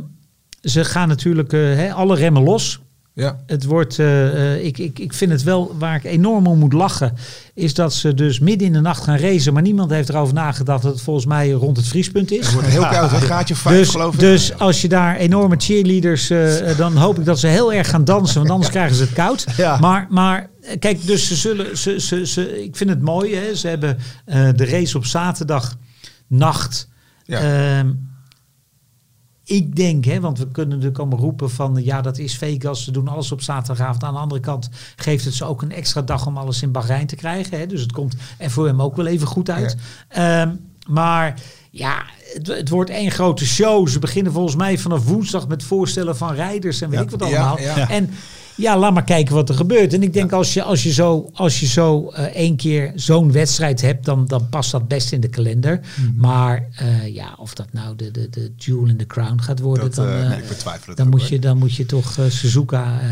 [0.62, 2.80] ze gaan natuurlijk hè, alle remmen los.
[3.18, 4.00] Ja, Het wordt.
[4.00, 5.76] eh, eh, ik, ik, ik vind het wel.
[5.80, 7.14] Waar ik enorm om moet lachen.
[7.54, 9.54] Is dat ze dus midden in de nacht gaan racen.
[9.54, 12.46] Maar niemand heeft erover nagedacht dat het volgens mij rond het vriespunt is.
[12.46, 14.20] het wordt heel koud, een graadje vijf Dus, geloof ik.
[14.20, 17.90] dus als je daar enorme cheerleaders, eh, eh, dan hoop ik dat ze heel erg
[17.90, 19.46] gaan dansen, want anders krijgen ze het koud.
[19.58, 19.78] Ja.
[19.80, 23.56] Maar, maar kijk, dus ze zullen, ze, ze, ze, ik vind het mooi, hè?
[23.56, 25.76] ze hebben eh, de race op zaterdag
[26.28, 26.88] nacht.
[27.26, 27.40] Ja.
[27.40, 27.92] Ehm,
[29.50, 32.92] ik denk, hè, want we kunnen natuurlijk allemaal roepen van ja, dat is Vegas, ze
[32.92, 34.04] doen alles op zaterdagavond.
[34.04, 37.08] Aan de andere kant geeft het ze ook een extra dag om alles in Bahrein
[37.08, 37.58] te krijgen.
[37.60, 39.76] Hè, dus het komt er voor hem ook wel even goed uit.
[40.08, 40.56] Ehm,
[40.88, 43.88] maar ja, het, het wordt één grote show.
[43.88, 47.06] Ze beginnen volgens mij vanaf woensdag met voorstellen van rijders en weet Ja.
[47.06, 47.60] ik wat allemaal.
[47.60, 47.90] ja.
[47.90, 48.10] En
[48.58, 49.94] ja, laat maar kijken wat er gebeurt.
[49.94, 53.32] En ik denk als je, als je zo, als je zo eh, één keer zo'n
[53.32, 55.80] wedstrijd hebt, dan, dan past dat best in de kalender.
[55.80, 56.12] Mhm.
[56.18, 59.84] Maar eh, ja, of dat nou de, de, de jewel in the crown gaat worden,
[59.84, 61.30] Dat, dan, eh, nee, ik betwijfel het dan, moet hoor.
[61.32, 63.08] je, dan moet je toch Suzuka eh,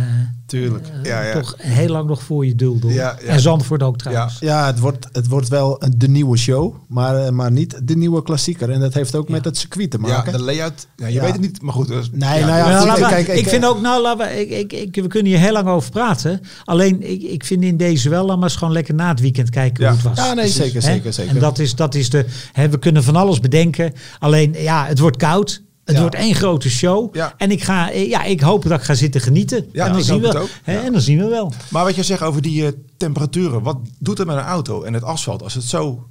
[0.45, 0.87] Tuurlijk.
[1.03, 1.33] Ja, ja.
[1.33, 2.93] toch heel lang nog voor je dul doen.
[2.93, 3.27] Ja, ja.
[3.27, 4.37] En Zandvoort ook trouwens.
[4.39, 8.21] Ja, het wordt, het wordt wel een- de nieuwe show, maar, maar niet de nieuwe
[8.23, 8.69] klassieker.
[8.69, 9.33] En dat heeft ook Ja.
[9.33, 10.31] met het circuit te Ja, maken.
[10.31, 11.21] de layout, ja, je Ja.
[11.21, 11.87] weet het niet, maar goed.
[11.87, 14.27] dus- Nee, ja, nou ja, Nou, goed, we- kijk, ik, ik, vind ook, nou, laten
[14.27, 16.41] we, ik, ik, ik, we kunnen heel lang over praten.
[16.63, 19.49] Alleen, ik, ik vind in deze wel, laat maar eens gewoon lekker na het weekend
[19.49, 19.89] kijken Ja.
[19.89, 20.25] hoe het was.
[20.27, 21.33] Ja, nee, zeker, zeker, zeker.
[21.35, 23.93] En dat is, dat is de, hè, we kunnen van alles bedenken.
[24.19, 25.63] Alleen, ja, het wordt koud.
[25.85, 26.01] Het Ja.
[26.01, 27.15] wordt één grote show.
[27.15, 27.33] Ja.
[27.37, 29.65] En ik, ga, eh, ja, ik hoop dat ik ga zitten genieten.
[29.71, 31.53] Ja, en, dan zien we, hè, en dan zien we wel.
[31.69, 34.93] Maar wat je zegt over die eh, temperaturen, wat doet het met een auto en
[34.93, 36.07] het asfalt als het zo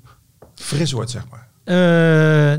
[0.54, 1.44] fris wordt, zeg maar?
[1.64, 1.75] Eh,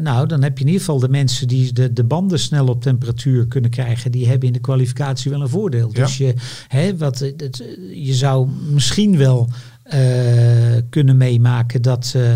[0.01, 2.81] nou, dan heb je in ieder geval de mensen die de, de banden snel op
[2.81, 4.11] temperatuur kunnen krijgen.
[4.11, 5.89] Die hebben in de kwalificatie wel een voordeel.
[5.93, 6.03] Ja.
[6.03, 6.33] Dus je,
[6.67, 9.49] hè, wat, het, het- je zou misschien wel
[9.83, 12.31] eh, kunnen meemaken dat eh,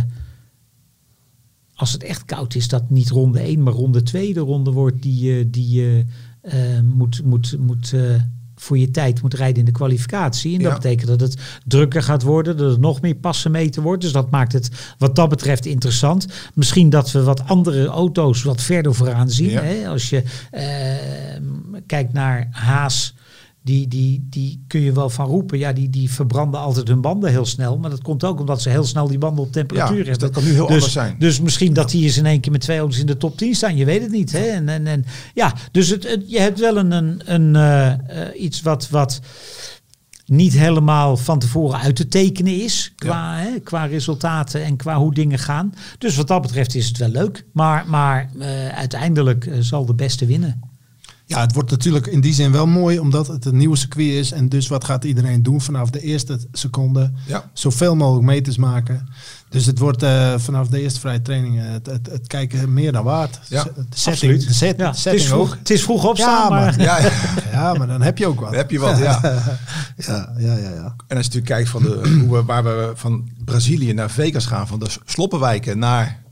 [1.73, 5.01] als het echt koud is, dat niet ronde 1, maar ronde 2 de ronde wordt
[5.01, 6.05] die, eh, die je
[6.41, 8.01] eh, moet, moet, moet eh,
[8.61, 10.57] voor je tijd moet rijden in de kwalificatie.
[10.57, 10.77] En dat Ja.
[10.77, 14.01] betekent dat het drukker gaat worden, dat er nog meer passen meten wordt.
[14.01, 16.27] Dus dat maakt het wat dat betreft interessant.
[16.53, 19.49] Misschien dat we wat andere auto's wat verder vooraan zien.
[19.49, 19.61] Ja.
[19.61, 19.87] Hè?
[19.87, 20.63] Als je eh,
[21.85, 23.13] kijkt naar Haas.
[23.61, 25.57] Die, die, die kun je wel van roepen.
[25.57, 27.77] Ja, die, die verbranden altijd hun banden heel snel.
[27.77, 30.27] Maar dat komt ook omdat ze heel snel die banden op temperatuur Ja, dus hebben.
[30.27, 31.15] dat kan nu heel dus, anders zijn.
[31.19, 33.55] Dus misschien dat die eens in één keer met twee auto's in de top 10
[33.55, 33.75] staan.
[33.75, 34.31] Je weet het niet.
[34.31, 34.39] Hè?
[34.45, 38.41] En, en, en, ja, dus het, het- je hebt wel een, een, een eh, eh,
[38.41, 39.19] iets wat, wat
[40.25, 42.93] niet helemaal van tevoren uit te tekenen is.
[42.95, 45.73] Qua, hè, qua resultaten en qua hoe dingen gaan.
[45.97, 47.45] Dus wat dat betreft is het wel leuk.
[47.53, 50.61] Maar, maar eh, uiteindelijk zal de beste winnen.
[51.29, 54.31] Ja, het wordt natuurlijk in die zin wel mooi, omdat het een nieuwe circuit is.
[54.31, 57.11] En dus wat gaat iedereen doen vanaf de eerste seconde?
[57.25, 57.49] Ja.
[57.53, 59.07] Zoveel mogelijk meters maken.
[59.49, 62.91] Dus het wordt eh, vanaf de eerste vrije training eh, het, het, het kijken meer
[62.91, 63.39] dan waard.
[63.47, 64.47] Ja, de setting, absoluut.
[64.47, 65.57] de set, Ja, de het, setting is vroeg, ook.
[65.59, 66.61] het is vroeg opstaan, Ja, maar...
[66.77, 67.11] maar- Ja, ja.
[67.51, 68.49] Ja, maar dan heb je ook wat.
[68.49, 69.19] Dan heb je wat, ja.
[69.97, 70.69] Ja, ja, ja.
[70.69, 70.95] ja.
[71.07, 74.45] En als je natuurlijk kijkt van de, hoe we, waar we van Brazilië naar Vegas
[74.45, 76.23] gaan, van de sloppenwijken naar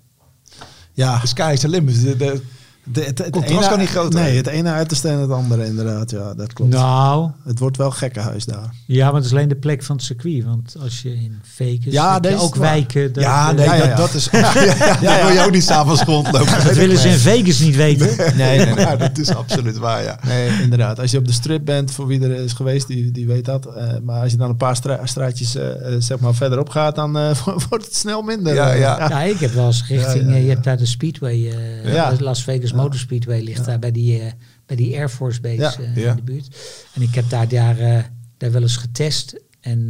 [0.93, 1.19] ja.
[1.19, 2.01] de sky is the limit.
[2.01, 2.41] De, de,
[2.91, 5.65] De, het, het Contrast ene- kan niet groter Nee, het ene uiterste en het andere
[5.65, 6.11] inderdaad.
[6.11, 6.71] Ja, dat klopt.
[6.71, 8.73] Nou, Het wordt wel gekkenhuis daar.
[8.85, 10.43] ja, maar het is alleen de plek van het circuit.
[10.45, 12.69] Want als je in Vegas Ja, heb je ook waar.
[12.69, 13.13] wijken...
[13.13, 13.87] dat- ja, nee, ja, ja, ja.
[13.95, 14.27] Dat, dat is...
[14.31, 16.63] Ja, ja, ja, wil je ook niet s'avonds rondlopen.
[16.63, 18.07] dat willen ze in Vegas niet weten.
[18.37, 18.75] Nee, nee, nee.
[18.87, 20.19] Ja, dat is absoluut waar, ja.
[20.25, 20.99] Nee, inderdaad.
[20.99, 23.65] Als je op de strip bent, voor wie er is geweest, die, die weet dat.
[23.65, 26.95] Eh, maar als je dan een paar stra- straatjes eh, eh, zeg maar verderop gaat,
[26.95, 27.31] dan eh,
[27.69, 28.53] wordt het snel minder.
[28.53, 29.09] Ja, ja.
[29.09, 30.23] Ja, ik heb wel eens richting...
[30.29, 31.51] Ja, ja, Je hebt daar de Speedway,
[31.83, 34.31] eh, Las Vegas Motor Speedway ligt daar bij die, eh,
[34.65, 36.57] bij die Air Force Base eh, in de buurt.
[36.93, 38.03] En ik heb daar, daar, eh,
[38.37, 39.35] daar wel eens getest.
[39.59, 39.87] En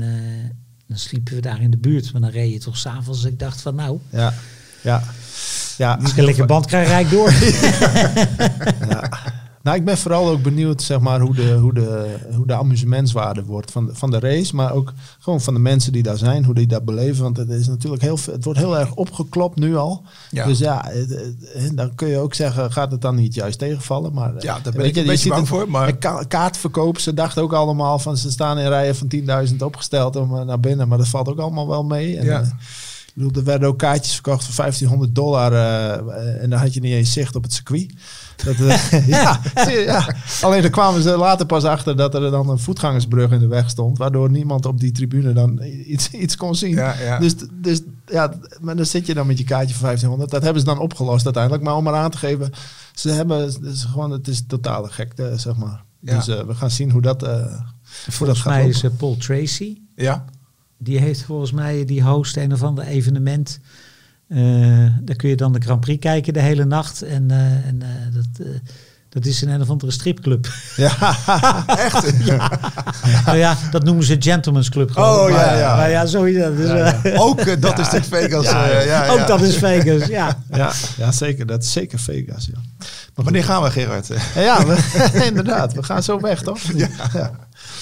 [0.87, 2.11] dan sliepen we daar in de buurt.
[2.11, 3.23] Maar dan reed je toch s'avonds.
[3.23, 4.33] Ik dacht van nou, Ja,
[4.81, 5.03] ja.
[5.77, 5.97] ja.
[6.01, 7.31] als ik een lekker band krijg, rijd ik door.
[8.89, 9.26] ja.
[9.67, 13.43] Nou, ik ben vooral ook benieuwd zeg maar, hoe, de, hoe, de, hoe de amusementswaarde
[13.43, 14.55] wordt van de, van de race.
[14.55, 17.23] Maar ook gewoon van de mensen die daar zijn, hoe die dat beleven.
[17.23, 20.03] Want het, is natuurlijk heel, het wordt heel erg opgeklopt nu al.
[20.31, 20.45] Ja.
[20.45, 21.09] Dus ja, het-
[21.53, 24.13] het- dan kun je ook zeggen, gaat het dan niet juist tegenvallen?
[24.13, 25.69] Maar, eh, Ja, daar ben weet ik je, een je beetje ziet bang het- voor,
[25.69, 30.15] maar- ka- kaartverkoop, ze dachten ook allemaal van ze staan in rijen van 10.000 opgesteld
[30.15, 30.87] om eh, naar binnen.
[30.87, 32.17] Maar dat valt ook allemaal wel mee.
[32.17, 32.43] En, Ja.
[33.17, 36.79] Bedoel, er werden ook kaartjes verkocht voor 1500 dollar eh, eh, en dan had je
[36.79, 37.93] niet eens zicht op het circuit.
[38.45, 42.59] Dat, eh, ja, ja, alleen daar kwamen ze later pas achter dat er dan een
[42.59, 46.75] voetgangersbrug in de weg stond, waardoor niemand op die tribune dan iets, iets kon zien.
[46.75, 47.19] Ja, ja.
[47.19, 50.31] Dus, dus ja, maar dan zit je dan met je kaartje voor 1500.
[50.31, 51.63] Dat hebben ze dan opgelost uiteindelijk.
[51.63, 52.51] Maar om maar aan te geven,
[52.93, 55.83] ze hebben het is gewoon, het is totale gekte, zeg maar.
[55.99, 56.15] Ja.
[56.15, 57.47] Dus we gaan zien hoe dat, eh hoe
[58.05, 58.89] dat Volgens gaat mij lopen.
[58.89, 59.77] is Paul Tracy.
[59.95, 60.25] Ja.
[60.77, 63.59] Die heeft volgens mij, die host een of ander evenement.
[64.29, 64.37] Eh,
[65.01, 67.01] daar kun je dan de Grand Prix kijken de hele nacht.
[67.01, 67.37] En, eh,
[67.67, 68.53] en eh, dat, eh,
[69.09, 70.47] dat is in een of andere stripclub.
[70.75, 71.15] Ja,
[71.67, 72.27] Echt?
[73.25, 74.91] nou ja, dat noemen ze Gentleman's Club.
[74.91, 75.75] geloof Oh, ja, Maar- ja.
[75.75, 76.05] Maar ja,
[77.03, 78.45] eh, Ook dat is de Vegas.
[78.45, 79.11] Ja, eh, ja, ja.
[79.11, 80.37] Ook dat is Vegas, ja.
[80.51, 81.45] ja, ja, zeker.
[81.45, 82.45] Dat is zeker Vegas.
[82.45, 82.59] Ja,
[83.15, 84.07] Maar wanneer gaan we, Gerard?
[84.35, 85.73] ja, ja, we- inderdaad.
[85.73, 86.59] We gaan zo weg, toch?
[86.75, 87.31] Ja.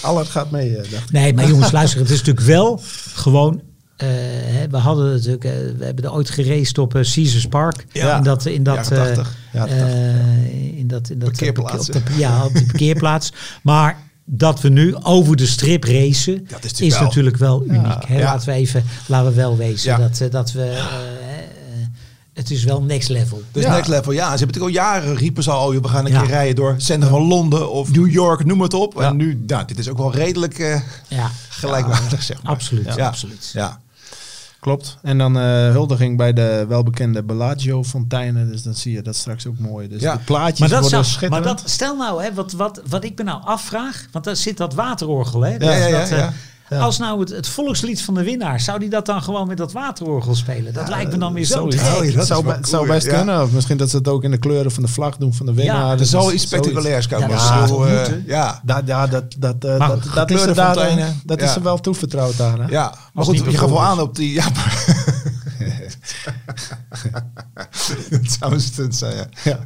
[0.05, 1.11] Allard gaat mee, eh, dacht ik.
[1.11, 2.81] Nee, maar jongens, luister, het is natuurlijk wel
[3.13, 3.61] gewoon.
[3.97, 7.85] hè, we hadden natuurlijk, eh, we hebben er ooit geraced op eh, Caesars Park.
[7.91, 8.17] Ja.
[8.17, 9.35] In dat, in dat, Jaren eh, 80.
[9.53, 11.87] Ja, eh, in dat, in dat Parkeerplaats.
[11.89, 13.31] op de- ja, op die parkeerplaats.
[13.63, 17.63] Maar dat we nu over de strip racen, Dat is is, natuurlijk wel- natuurlijk wel
[17.65, 18.07] uniek.
[18.07, 18.23] Hè?
[18.23, 20.83] Laten we even, laten we wel wezen dat, dat we,
[22.35, 23.41] het is wel next level.
[23.51, 23.71] Dus Ja.
[23.75, 24.23] next level, ja.
[24.31, 26.19] Ze hebben natuurlijk al jaren riepen ze al, oh, we gaan een Ja.
[26.19, 28.93] keer rijden door het centrum van Londen of New York, noem het op.
[28.93, 29.01] Ja.
[29.09, 32.51] En nu, nou, dit is ook wel redelijk eh, Ja, gelijkwaardig, zeg maar.
[32.51, 33.07] absoluut, Ja.
[33.07, 33.49] absoluut.
[33.53, 33.79] Ja.
[34.59, 34.97] Klopt.
[35.01, 38.51] En dan eh, huldiging bij de welbekende Bellagio-fonteinen.
[38.51, 39.87] Dus dan zie je dat straks ook mooi.
[39.87, 40.13] Dus Ja.
[40.13, 43.17] de plaatjes Maar dat worden zou, maar dat, stel nou, hè, wat, wat, wat ik
[43.17, 45.49] me nou afvraag, want daar zit dat waterorgel, hè?
[45.55, 46.27] Ja, ja, ja, dat, eh,
[46.69, 46.79] ja.
[46.79, 49.71] Als nou het, het volkslied van de winnaar, zou die dat dan gewoon met dat
[49.71, 50.73] waterorgel spelen?
[50.73, 51.81] Dat lijkt me dan weer zo gek.
[51.81, 53.15] Oh, dat zou, be- best ja.
[53.17, 53.41] kunnen.
[53.41, 55.53] Of misschien dat ze het ook in de kleuren van de vlag doen van de
[55.53, 55.93] winnaar.
[55.93, 57.29] Ja, Er zal iets spectaculairs komen.
[57.29, 58.23] Ja, dat zo, eh, moeten.
[58.27, 58.61] ja.
[58.63, 60.75] Dat, ja, dat, dat, eh, dat, is, er daar,
[61.25, 61.45] dat Ja.
[61.45, 62.59] is er wel toevertrouwd daar.
[62.59, 62.67] Hè?
[62.69, 64.33] Ja, maar goed, je gaf wel aan op die...
[64.33, 64.45] Ja,
[68.09, 69.25] dat zou een stunt zijn, ja.
[69.43, 69.59] Ja.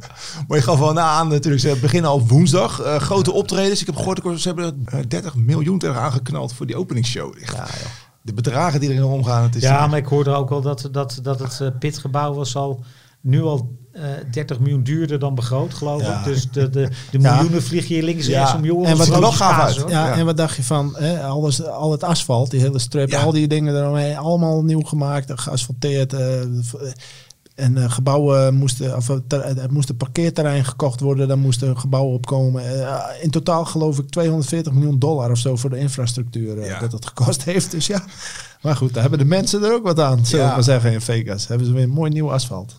[0.48, 2.80] Maar je gaf wel na aan natuurlijk, ze beginnen al woensdag.
[2.80, 3.80] eh, grote optredens.
[3.80, 7.34] Ik heb gehoord, ze hebben eh, 30 miljoen tegen aangeknald voor die openingsshow.
[7.40, 7.52] Echt.
[7.52, 7.90] Ja, joh.
[8.22, 9.42] De bedragen die erin omgaan.
[9.42, 12.56] Het is Ja, maar ik hoorde ook al dat, dat, dat het eh, pitgebouw was
[12.56, 12.84] al
[13.20, 16.18] nu al eh 30 miljoen duurder dan begroot, geloof Ja.
[16.18, 16.24] ik.
[16.24, 17.34] Dus de, de, de Ja.
[17.34, 18.38] miljoenen vliegen hier links en Ja.
[18.38, 18.90] rechts om jongens.
[18.90, 19.76] En wat er grote gaaf uit.
[19.76, 19.90] hoor.
[19.90, 20.14] Ja, Ja.
[20.14, 23.22] en wat dacht je van hè, alles, al het asfalt, die hele strip, Ja.
[23.22, 26.12] al die dingen eromheen, allemaal nieuw gemaakt, geasfalteerd.
[26.12, 26.74] eh, v-
[27.54, 31.78] en eh, gebouwen moesten, of ter- er moest een parkeerterrein gekocht worden, daar moest een
[31.78, 32.80] gebouw op komen.
[32.86, 36.78] Eh, in totaal geloof ik 240 miljoen dollar of zo voor de infrastructuur eh, Ja.
[36.78, 37.70] dat het gekost heeft.
[37.70, 38.04] Dus ja,
[38.62, 41.00] maar goed, daar hebben de mensen er ook wat aan, zullen we maar zeggen in
[41.00, 41.46] Vegas.
[41.46, 42.74] Hebben ze weer mooi nieuw asfalt.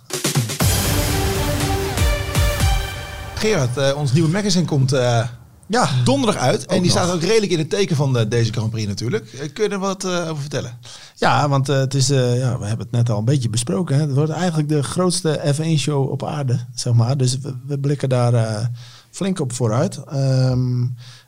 [3.36, 5.28] Gerard, eh, ons nieuwe magazine komt eh,
[5.67, 6.65] Ja, donderdag uit.
[6.65, 6.91] en die nog.
[7.00, 9.34] staat ook redelijk in het teken van eh, deze Grand Prix natuurlijk.
[9.34, 10.78] Eh, kun je er wat over vertellen?
[11.15, 13.96] Ja, want het is, ja, we hebben het net al een beetje besproken.
[13.96, 14.02] Hè.
[14.02, 17.17] Het wordt eigenlijk de grootste F1-show op aarde, zeg maar.
[17.17, 18.70] Dus we, we blikken daar
[19.12, 20.04] flink op vooruit.
[20.04, 20.82] Ehm,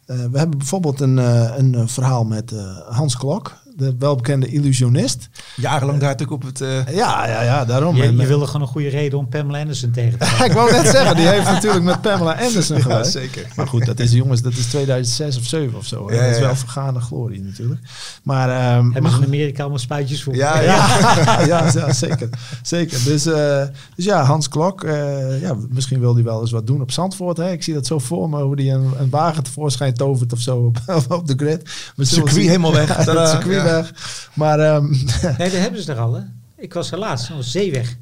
[0.05, 1.17] eh, we hebben bijvoorbeeld een,
[1.57, 2.51] een verhaal met
[2.89, 5.29] Hans Klok, de welbekende illusionist.
[5.55, 6.61] Jarenlang daar natuurlijk op het...
[6.61, 7.95] eh, Ja, ja, ja, daarom.
[7.95, 10.45] Je, En, je eh, wilde gewoon een goede reden om Pamela Anderson tegen te gaan.
[10.49, 13.07] ik wou net zeggen, die heeft natuurlijk met Pamela Anderson ja, gewerkt.
[13.07, 13.47] zeker.
[13.55, 16.11] Maar goed, dat is jongens, dat is 2006 of 7 of zo.
[16.11, 16.55] Ja, dat is wel ja.
[16.55, 17.81] vergaande glorie natuurlijk.
[18.23, 20.35] Maar, ehm, Hebben ze in Amerika allemaal spuitjes voor?
[20.35, 20.75] Ja, ja.
[21.45, 22.29] ja, ja, zeker.
[22.63, 23.03] zeker.
[23.05, 23.63] Dus, eh,
[23.95, 27.37] dus ja, Hans Klok, eh, ja, misschien wil hij wel eens wat doen op Zandvoort.
[27.37, 27.51] Hè?
[27.51, 30.57] Ik zie dat zo voor me, hoe hij een, een wagen tevoorschijn tovert of zo
[30.57, 31.61] op, op de grid.
[31.95, 32.47] Zullen Circuit zien.
[32.47, 33.05] helemaal weg.
[33.05, 33.85] Ja, circuit ja.
[34.33, 34.89] Maar ehm,
[35.37, 36.21] Nee, daar hebben ze er al, hè?
[36.57, 37.97] Ik was er laatst, dat was Zeeweg.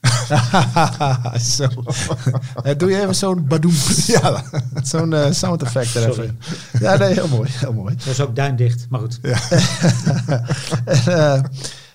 [1.56, 1.68] zo.
[2.76, 3.74] Doe je even zo'n badoem.
[4.06, 4.42] Ja.
[4.82, 6.34] Zo'n eh, sound effect er even Sorry.
[6.80, 7.48] Ja, nee, heel mooi.
[7.52, 7.94] Heel mooi.
[7.94, 9.20] Dat was ook duindicht, maar goed.
[10.84, 11.40] en eh,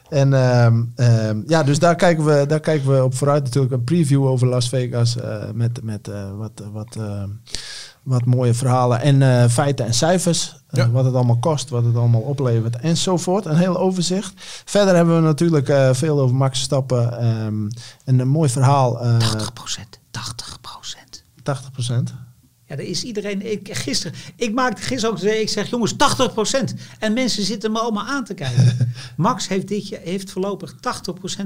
[0.09, 3.43] en ehm, ehm, ja, dus daar kijken, we, daar kijken we op vooruit.
[3.43, 6.97] Natuurlijk een preview over Las Vegas eh, met, met wat, wat,
[8.03, 10.55] wat mooie verhalen en eh, feiten en cijfers.
[10.67, 10.89] Eh, Ja.
[10.89, 13.45] Wat het allemaal kost, wat het allemaal oplevert enzovoort.
[13.45, 14.33] Een heel overzicht.
[14.65, 17.17] Verder hebben we natuurlijk eh, veel over Max Stappen.
[18.05, 19.01] en een mooi verhaal.
[19.01, 22.13] eh 80% 80% 80 procent.
[22.73, 23.51] Ja, er is iedereen.
[23.51, 25.21] Ik, gisteren, ik maakte gisteren ook.
[25.21, 25.97] Ik zeg, jongens, 80%.
[26.99, 28.77] En mensen zitten me allemaal aan te kijken.
[29.17, 30.77] Max heeft dit jaar heeft voorlopig 80%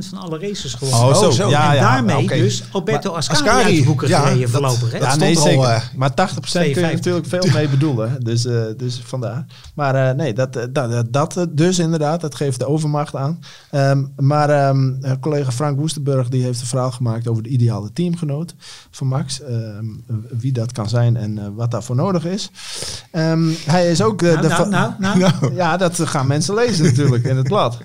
[0.09, 1.07] van alle races gewonnen.
[1.15, 1.31] Oh, zo.
[1.31, 1.49] zo.
[1.49, 4.49] Ja, en ja, daarmee dus Alberto Maar Ascari, Ascari, uit de boeken ja, gereden dat-
[4.51, 4.91] voorlopig.
[4.91, 4.97] Hè?
[4.97, 5.63] Ja, nee, er al, zeker.
[5.63, 6.93] eh, maar 80% kun je 52.
[6.95, 8.23] natuurlijk veel mee bedoelen.
[8.23, 9.45] Dus, eh, dus vandaar.
[9.75, 13.39] Maar eh, nee, dat, dat, dat, dus inderdaad, dat geeft de overmacht aan.
[13.71, 18.55] Ehm, maar eh, collega Frank Woestenburg die heeft een verhaal gemaakt over de ideale teamgenoot
[18.91, 19.41] van Max.
[19.41, 19.85] Ehm,
[20.29, 22.51] wie dat kan zijn en eh, wat daarvoor nodig is.
[23.11, 24.21] Ehm, hij is ook...
[24.21, 25.53] eh, nou, de nou, nou.
[25.55, 27.77] Ja, dat gaan mensen lezen natuurlijk in het blad.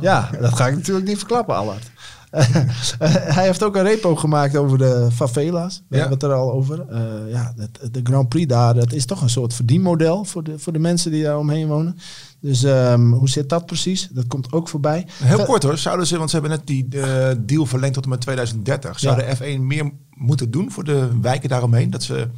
[0.00, 1.92] Ja, dat ga ik natuurlijk niet verklappen, Allard.
[3.34, 5.82] hij heeft ook een repo gemaakt over de favela's.
[5.88, 6.00] We Ja.
[6.00, 6.84] hebben het er al over.
[6.90, 7.54] Eh, ja,
[7.90, 11.10] de Grand Prix daar, dat is toch een soort verdienmodel voor de, voor de mensen
[11.10, 11.96] die daar omheen wonen.
[12.40, 14.08] Dus ehm, hoe zit dat precies?
[14.12, 15.06] Dat komt ook voorbij.
[15.22, 18.10] Heel kort hoor, zouden ze, want ze hebben net die eh, deal verlengd tot en
[18.10, 18.98] met 2030.
[19.00, 19.34] Zou Ja.
[19.34, 21.90] de F1 meer moeten doen voor de wijken daaromheen?
[21.90, 22.28] Dat ze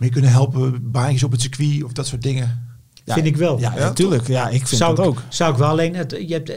[0.00, 2.68] meer kunnen helpen, baantjes op het circuit of dat soort dingen?
[3.04, 3.58] Ja, Vind ik wel.
[3.60, 4.26] Ja, natuurlijk.
[4.26, 5.22] Ja, ik vind zou, dat ik- ook.
[5.28, 5.94] zou ik wel alleen.
[5.94, 6.56] Het, je hebt, eh,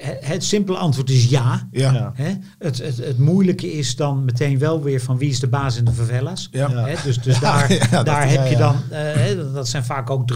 [0.00, 1.68] het, het simpele antwoord is ja.
[1.70, 1.92] Ja.
[1.92, 2.12] Ja.
[2.14, 2.32] Hè?
[2.58, 5.84] Het, het, het moeilijke is dan meteen wel weer van wie is de baas in
[5.84, 6.48] de favelas.
[6.50, 6.70] Ja.
[6.84, 6.94] Hè?
[7.04, 8.58] Dus, dus daar, ja, daar heb je ja.
[8.58, 10.28] dan, eh, hè, dat zijn vaak ook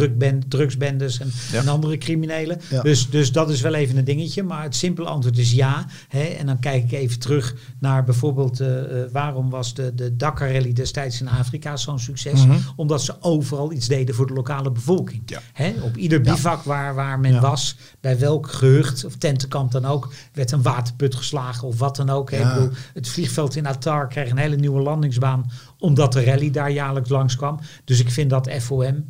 [0.48, 1.60] drugsbendes en, Ja.
[1.60, 2.60] en andere criminelen.
[2.70, 2.82] Ja.
[2.82, 4.42] Dus, dus dat is wel even een dingetje.
[4.42, 5.86] Maar het simpele antwoord is ja.
[6.08, 6.22] Hè?
[6.22, 10.52] En dan kijk ik even terug naar bijvoorbeeld eh, eh, waarom was de, de Dakar
[10.52, 12.46] Rally destijds in Afrika zo'n succes?
[12.46, 12.56] Mhm.
[12.76, 15.22] Omdat ze overal iets deden voor de lokale bevolking.
[15.26, 15.40] Ja.
[15.52, 15.74] Hè?
[15.82, 17.40] Op ieder bivak waar, waar men Ja.
[17.40, 19.16] was, bij welk gehucht of
[19.54, 22.30] tentenkamp dan ook, werd een waterput geslagen of wat dan ook.
[22.30, 22.36] hè.
[22.38, 22.48] Ja.
[22.48, 26.70] Ik bedoel, het vliegveld in Attar kreeg een hele nieuwe landingsbaan, omdat de rally daar
[26.70, 27.60] jaarlijks langskwam.
[27.84, 29.04] Dus ik vind dat FOM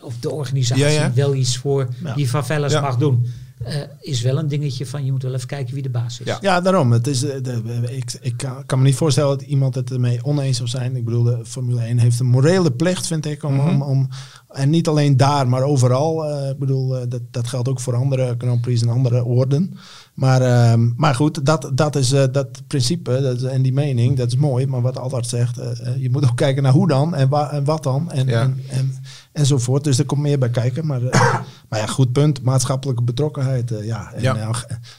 [0.00, 1.12] of de organisatie Ja, ja.
[1.12, 3.26] wel iets voor die favelas mag doen.
[3.64, 6.26] Eh, is wel een dingetje van je moet wel even kijken wie de baas is.
[6.26, 6.38] Ja.
[6.40, 6.92] Ja, daarom.
[6.92, 7.62] Het is, eh, de,
[7.96, 10.96] ik ik kan, kan me niet voorstellen dat iemand het ermee oneens zou zijn.
[10.96, 13.68] Ik bedoel, de Formule 1 heeft een morele plicht, vind ik, om, Mhm.
[13.68, 14.08] om, om
[14.48, 16.24] en niet alleen daar, maar overal.
[16.24, 19.74] eh, ik bedoel, eh, dat, dat geldt ook voor andere Grand Prix en andere orden.
[20.14, 24.16] Maar, ehm, maar goed, dat, dat is eh, dat principe dat, is- en die mening,
[24.16, 24.66] dat is mooi.
[24.66, 27.50] Maar wat Albert zegt, eh, eh, je moet ook kijken naar hoe dan en, wa
[27.50, 28.40] en wat dan en, Ja.
[28.42, 28.94] en, en,
[29.32, 29.84] enzovoort.
[29.84, 30.86] Dus er komt meer bij kijken.
[30.86, 31.20] Maar, eh,
[31.68, 32.42] maar ja, goed punt.
[32.42, 33.70] Maatschappelijke betrokkenheid.
[33.70, 34.36] eh, ja, en Ja.
[34.36, 34.48] eh,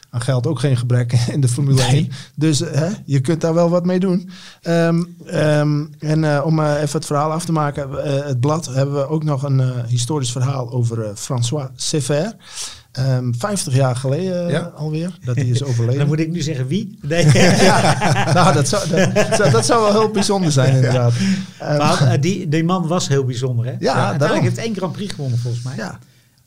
[0.09, 2.09] aan, geld ook geen gebrek in de Formule 1.
[2.35, 4.29] Dus hè, je kunt daar wel wat mee doen.
[4.61, 7.89] Ehm, ehm, en om even het verhaal af te maken.
[8.25, 12.35] het blad hebben we ook nog een historisch verhaal over François Sever.
[12.91, 14.71] Ehm 50 jaar geleden eh, Ja.
[14.75, 15.99] alweer, dat hij is overleden.
[15.99, 16.97] Dan moet ik nu zeggen wie?
[17.01, 17.25] Nee.
[17.61, 21.13] ja, nou, dat zou, dat, zou- dat zou wel heel bijzonder zijn inderdaad.
[21.59, 23.65] Ehm, Maar eh, die, die man was heel bijzonder.
[23.65, 23.75] Hè?
[23.79, 24.03] daarom.
[24.03, 25.73] uiteindelijk heeft één Grand Prix gewonnen volgens mij.
[25.75, 25.99] ja.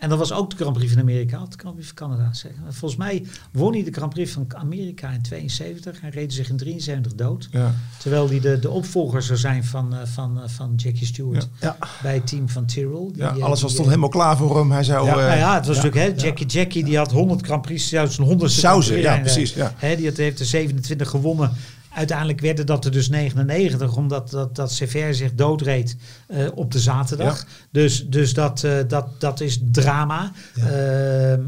[0.03, 2.33] En dat was ook de Grand Prix van Amerika, of de Grand Prix van Canada.
[2.33, 2.51] Zeg.
[2.69, 6.57] Volgens mij won hij de Grand Prix van Amerika in 72 en reed zich in
[6.57, 7.49] 73 dood.
[7.51, 7.75] Ja.
[7.99, 11.77] Terwijl hij de, de opvolger zou zijn van, eh, van, eh, van Jackie Stewart Ja.
[12.03, 13.09] bij het team van Tyrrell.
[13.12, 14.71] Die, Ja, eh, alles die, was toch helemaal klaar voor hem.
[14.71, 15.07] Hij zou...
[15.07, 18.09] ja, nou ja, het was natuurlijk, hè, Jackie Jackie die had 100 Grand Prix, zou
[18.09, 19.75] zijn 100 Zou ze, ja, precies, ja.
[19.77, 21.53] Hè, die had, heeft er 27 gewonnen.
[21.95, 26.79] Uiteindelijk werden dat er dus 99, omdat dat, dat Sever zich doodreed eh, op de
[26.79, 27.47] zaterdag.
[27.71, 30.33] Dus, dus dat, eh, dat, dat is drama.
[30.55, 30.69] Ja.
[30.69, 31.41] Ehm,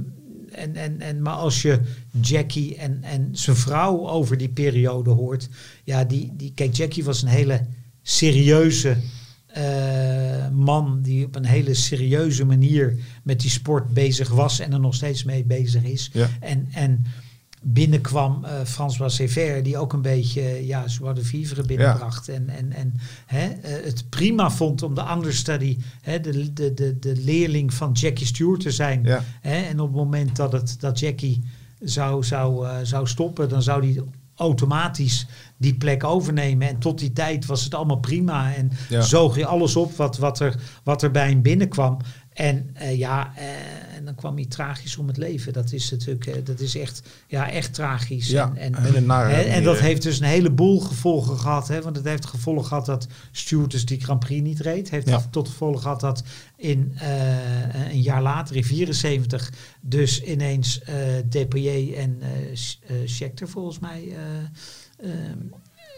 [0.52, 1.80] en, en, en, maar als je
[2.20, 5.48] Jackie en, en zijn vrouw over die periode hoort.
[5.84, 7.66] Ja, die, die, kijk, Jackie was een hele
[8.02, 8.96] serieuze
[9.46, 14.80] eh, man die op een hele serieuze manier met die sport bezig was en er
[14.80, 16.10] nog steeds mee bezig is.
[16.12, 16.28] Ja.
[16.40, 17.04] En, en
[17.64, 22.28] binnenkwam eh François Sever, die ook een beetje eh, ja, joie de vivre binnenbracht.
[22.28, 22.94] En, en, en
[23.26, 27.92] hè, eh, het prima vond om de understudy, hè, de, de, de, de leerling van
[27.92, 29.02] Jackie Stewart te zijn.
[29.04, 29.24] Ja.
[29.40, 31.44] Hè, en op het moment dat, het, dat Jackie
[31.80, 34.00] zou, zou, zou stoppen, dan zou die
[34.34, 36.68] automatisch die plek overnemen.
[36.68, 38.54] En tot die tijd was het allemaal prima.
[38.54, 39.00] En Ja.
[39.00, 41.98] zoog je alles op wat, wat, er, wat er bij hem binnenkwam.
[42.34, 45.52] En eh, ja, eh, en dan kwam hij tragisch om het leven.
[45.52, 48.28] Dat is natuurlijk, eh, dat is echt, ja, echt tragisch.
[48.28, 51.68] Ja, en, en, nare dat heeft dus een heleboel gevolgen gehad.
[51.68, 54.90] Hè, want het heeft gevolgen gehad dat Stewart dus die Grand Prix niet reed.
[54.90, 55.26] Heeft Ja.
[55.30, 56.22] tot gevolg gehad dat
[56.56, 56.92] in
[57.90, 60.80] een jaar later, in 74, dus ineens
[61.28, 62.20] Depailler en
[63.04, 64.16] Scheckter volgens mij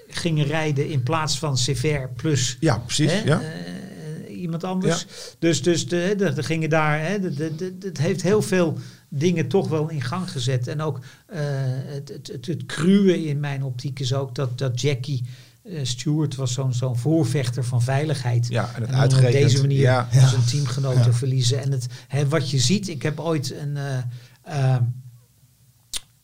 [0.09, 3.13] gingen rijden in plaats van Sever plus Ja, precies.
[3.13, 3.41] hè, ja.
[3.41, 5.07] eh, iemand anders.
[5.39, 7.19] Dus, dus de, de, de gingen daar, hè,
[7.81, 10.69] het heeft heel veel dingen toch wel in gang gezet.
[10.69, 11.39] En ook eh,
[11.87, 15.25] het, het, het, het cruwe in mijn optiek is ook dat, dat Jackie
[15.63, 18.47] eh, Stewart was zo'n zo'n voorvechter van veiligheid.
[18.49, 20.09] ja, en het En op deze manier Ja.
[20.13, 21.13] zijn teamgenoten Ja.
[21.13, 21.63] verliezen.
[21.63, 23.99] En het, hè, wat je ziet, ik heb ooit een, eh,
[24.43, 24.77] eh,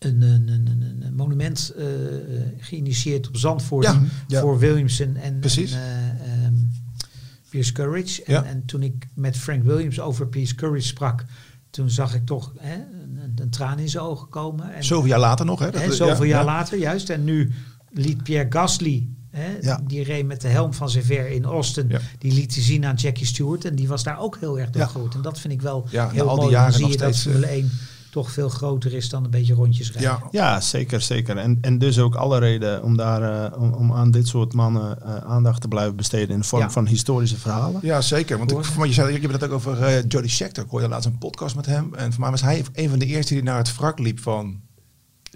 [0.05, 1.85] een, een, een, een, een monument eh,
[2.59, 4.41] geïnitieerd op Zandvoort Ja, ja.
[4.41, 5.73] voor Williamson en, Precies.
[5.73, 6.55] en, eh, ehm,
[7.49, 8.23] Pierce Courage.
[8.25, 8.45] En, Ja.
[8.45, 11.25] en toen ik met Frank Williams over Pierce Courage sprak,
[11.71, 14.75] toen zag ik toch hè, een, een traan in zijn ogen komen.
[14.75, 15.71] En, Zoveel jaar later nog, hè?
[15.71, 16.45] Dat- hè, zoveel ja, jaar ja.
[16.45, 17.11] later, juist.
[17.11, 17.53] En nu
[17.91, 19.81] liet Pierre Gasly, hè, Ja.
[19.87, 22.01] die reed met de helm van Sever in Austin, Ja.
[22.19, 23.65] die liet hij zien aan Jackie Stewart.
[23.65, 25.11] En die was daar ook heel erg door Ja.
[25.15, 26.39] En dat vind ik wel heel al die mooi.
[26.41, 27.71] Dan jaren zie nog je dat steeds, Formule 1
[28.13, 30.11] toch veel groter is dan een beetje rondjes rijden.
[30.11, 31.37] Ja, Ja, zeker, zeker.
[31.37, 35.03] En, en dus ook alle reden om, daar, eh, om, om aan dit soort mannen
[35.03, 36.71] eh, aandacht te blijven besteden in de vorm Ja.
[36.71, 37.81] van historische verhalen.
[37.83, 38.39] Ja, zeker.
[38.39, 40.65] Want ik, je, zei, je hebt het ook over eh Jody Scheckter.
[40.65, 41.95] Ik hoorde laatst een podcast met hem.
[41.95, 44.61] En voor mij was hij een van de eerste die naar het wrak liep van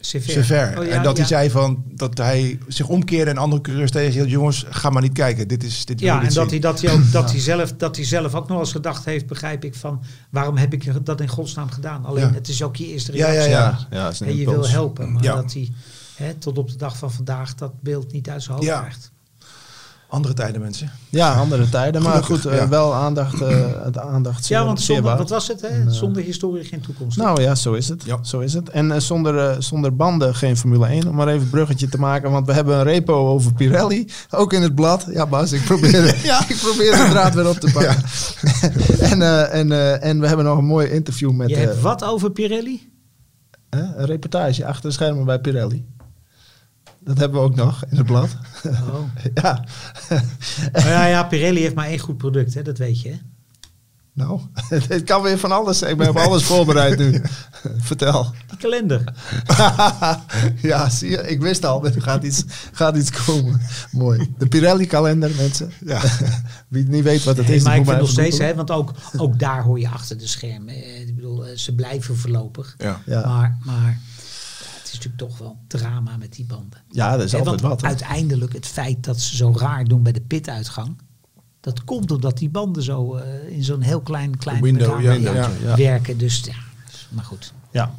[0.01, 0.31] Sever.
[0.31, 0.79] Sever.
[0.79, 1.23] Oh, ja, en dat ja.
[1.23, 4.31] hij zei van dat hij zich omkeerde en andere coureurs tegenhield.
[4.31, 5.49] Jongens, ga maar niet kijken.
[5.49, 8.05] Dit is dit Ja, en dat hij, dat, hij ook, dat, hij zelf, dat hij
[8.05, 11.71] zelf ook nog eens gedacht heeft, begrijp ik, van waarom heb ik dat in godsnaam
[11.71, 12.05] gedaan?
[12.05, 12.33] Alleen Ja.
[12.33, 13.51] het is ook je eerste Ja, ja, reactie.
[13.51, 13.87] ja.
[13.91, 15.35] ja, is een En je wil helpen, maar Ja.
[15.35, 15.73] dat hij
[16.17, 18.79] hè, tot op de dag van vandaag dat beeld niet uit zijn hoofd Ja.
[18.81, 19.13] krijgt.
[20.09, 20.91] Andere tijden, mensen.
[21.09, 22.03] Ja, andere tijden.
[22.03, 22.69] Maar Gelukkig, goed, eh, ja.
[22.69, 23.41] wel aandacht.
[23.41, 25.61] eh het aandacht zeer, Ja, want zonder, wat was het?
[25.61, 25.67] Hè?
[25.67, 27.17] En, eh, zonder historie geen toekomst.
[27.17, 28.03] Nou ja, zo is het.
[28.05, 28.19] Ja.
[28.23, 28.69] Zo is het.
[28.71, 31.09] En eh, zonder, eh, zonder banden geen Formule 1.
[31.09, 32.31] Om maar even een bruggetje te maken.
[32.31, 34.09] Want we hebben een repo over Pirelli.
[34.31, 35.07] Ook in het blad.
[35.13, 36.49] Ja, Bas, ik probeer, ja.
[36.49, 37.97] ik probeer de draad weer op te pakken.
[39.11, 41.49] en, eh, en, eh, en we hebben nog een mooi interview met...
[41.49, 42.91] je hebt wat over Pirelli?
[43.71, 45.87] hè, een reportage achter de schermen bij Pirelli.
[47.07, 48.37] Dat hebben we ook nog in het blad.
[48.65, 49.01] Oh.
[49.43, 49.65] ja.
[50.73, 52.63] Maar ja, ja, Pirelli heeft maar één goed product, hè?
[52.63, 53.09] dat weet je.
[53.09, 53.17] Hè?
[54.13, 54.41] Nou,
[54.89, 55.83] het kan weer van alles.
[55.83, 57.23] Ik ben op alles voorbereid nu.
[57.79, 58.35] Vertel.
[58.49, 59.05] Die kalender.
[60.63, 63.61] ja, zie je, ik wist al, er gaat iets, gaat iets komen.
[63.91, 64.35] Mooi.
[64.39, 65.73] De Pirelli-kalender, mensen.
[65.85, 66.01] Ja.
[66.69, 68.71] Wie het niet weet wat het Nee, is, maar ik vind nog steeds, hè, want
[68.71, 71.01] ook, ook daar hoor je achter de schermen.
[71.01, 72.75] Ik bedoel, eh, ze blijven voorlopig.
[72.79, 73.01] Ja.
[73.07, 73.27] Ja.
[73.27, 74.01] Maar, maar
[75.07, 76.83] natuurlijk toch wel drama met die banden.
[76.91, 77.81] Ja, dat is altijd wat.
[77.81, 77.87] hè.
[77.87, 80.97] uiteindelijk het feit dat ze zo raar doen bij de pituitgang.
[81.61, 85.13] Dat komt omdat die banden zo eh, in zo'n heel klein, klein Window, raam ja,
[85.13, 85.77] ja, ja.
[85.77, 86.19] werken.
[86.19, 86.55] Dus ja,
[87.09, 87.53] maar goed.
[87.71, 87.95] Ja.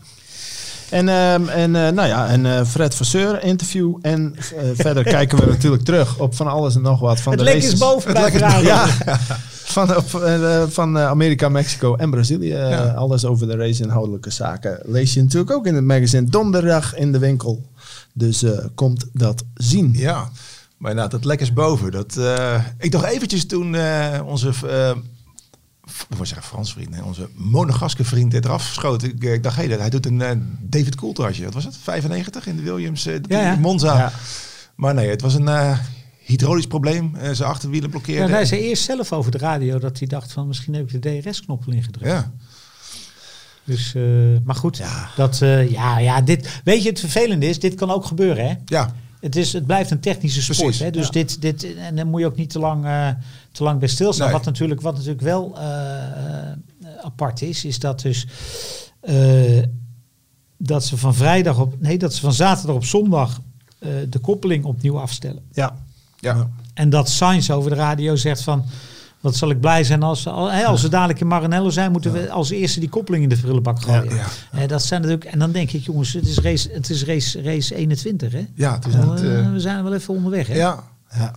[0.89, 3.97] En, ehm, en eh, nou ja, en eh, Fred Vasseur interview.
[4.01, 4.35] En
[4.73, 7.19] verder kijken we natuurlijk terug op van alles en nog wat.
[7.19, 7.71] Van het de lek races.
[7.71, 8.63] is boven bij.
[8.63, 8.87] Ja,
[9.85, 12.51] van, eh, van eh, Amerika, Mexico en Brazilië.
[12.53, 12.83] eh, Ja.
[12.87, 14.79] Alles over de race-inhoudelijke zaken.
[14.85, 17.65] Lees je natuurlijk ook in het magazine donderdag in de winkel.
[18.13, 19.91] Dus eh, komt dat zien.
[19.95, 20.29] Ja,
[20.77, 21.91] maar inderdaad, het lek is boven.
[21.91, 24.89] Dat, eh, ik dacht eventjes toen eh, onze, eh,
[26.09, 29.03] ik wil zeggen Frans vriend, nee, onze monegaske vriend eraf schoot.
[29.03, 31.43] Ik, eh, ik dacht, hé, hij doet een eh, David Coulthardje.
[31.43, 31.77] Wat was het?
[31.83, 33.53] 95 in de Williams, eh, Ja, ja.
[33.53, 33.97] in Monza.
[33.97, 34.11] Ja.
[34.75, 35.77] Maar nee, het was een eh,
[36.27, 37.15] hydraulisch probleem.
[37.15, 38.29] Eh, zijn achterwielen Ja, blokkeerden.
[38.29, 41.21] hij zei eerst zelf over de radio dat hij dacht van misschien heb ik de
[41.21, 42.11] DRS-knop wel ingedrukt.
[42.11, 42.31] Ja.
[43.63, 44.03] Dus, eh,
[44.43, 44.81] maar goed,
[45.15, 48.55] dat, eh, ja, ja, dit, weet je, het vervelende is, dit kan ook gebeuren, hè?
[48.65, 50.59] ja, Het, is, het blijft een technische sport.
[50.59, 50.91] Precies, hè?
[50.91, 51.11] Dus ja.
[51.11, 52.85] dit, dit, en dan moet je ook niet te lang,
[53.51, 54.27] te lang bij stilstaan.
[54.27, 54.35] Nee.
[54.35, 55.57] Wat, natuurlijk, wat natuurlijk wel
[57.01, 58.27] apart is, is dat dus
[60.57, 63.41] dat ze van vrijdag op, nee, dat ze van zaterdag op zondag
[64.09, 65.43] de koppeling opnieuw afstellen.
[65.51, 65.77] Ja.
[66.19, 66.49] Ja.
[66.73, 68.65] En dat Sainz over de radio zegt van.
[69.19, 72.49] Wat zal ik blij zijn als, als we dadelijk in Maranello zijn, moeten we als
[72.49, 74.19] eerste die koppeling in de prullenbak gooien.
[74.51, 77.41] Ja, dat zijn natuurlijk, en dan denk ik, jongens, het is race, het is race,
[77.41, 78.45] race 21, hè?
[78.55, 79.19] ja, het is Eh, niet,
[79.51, 80.55] we zijn wel even onderweg, hè?
[80.55, 80.83] ja.
[81.11, 81.35] Ja.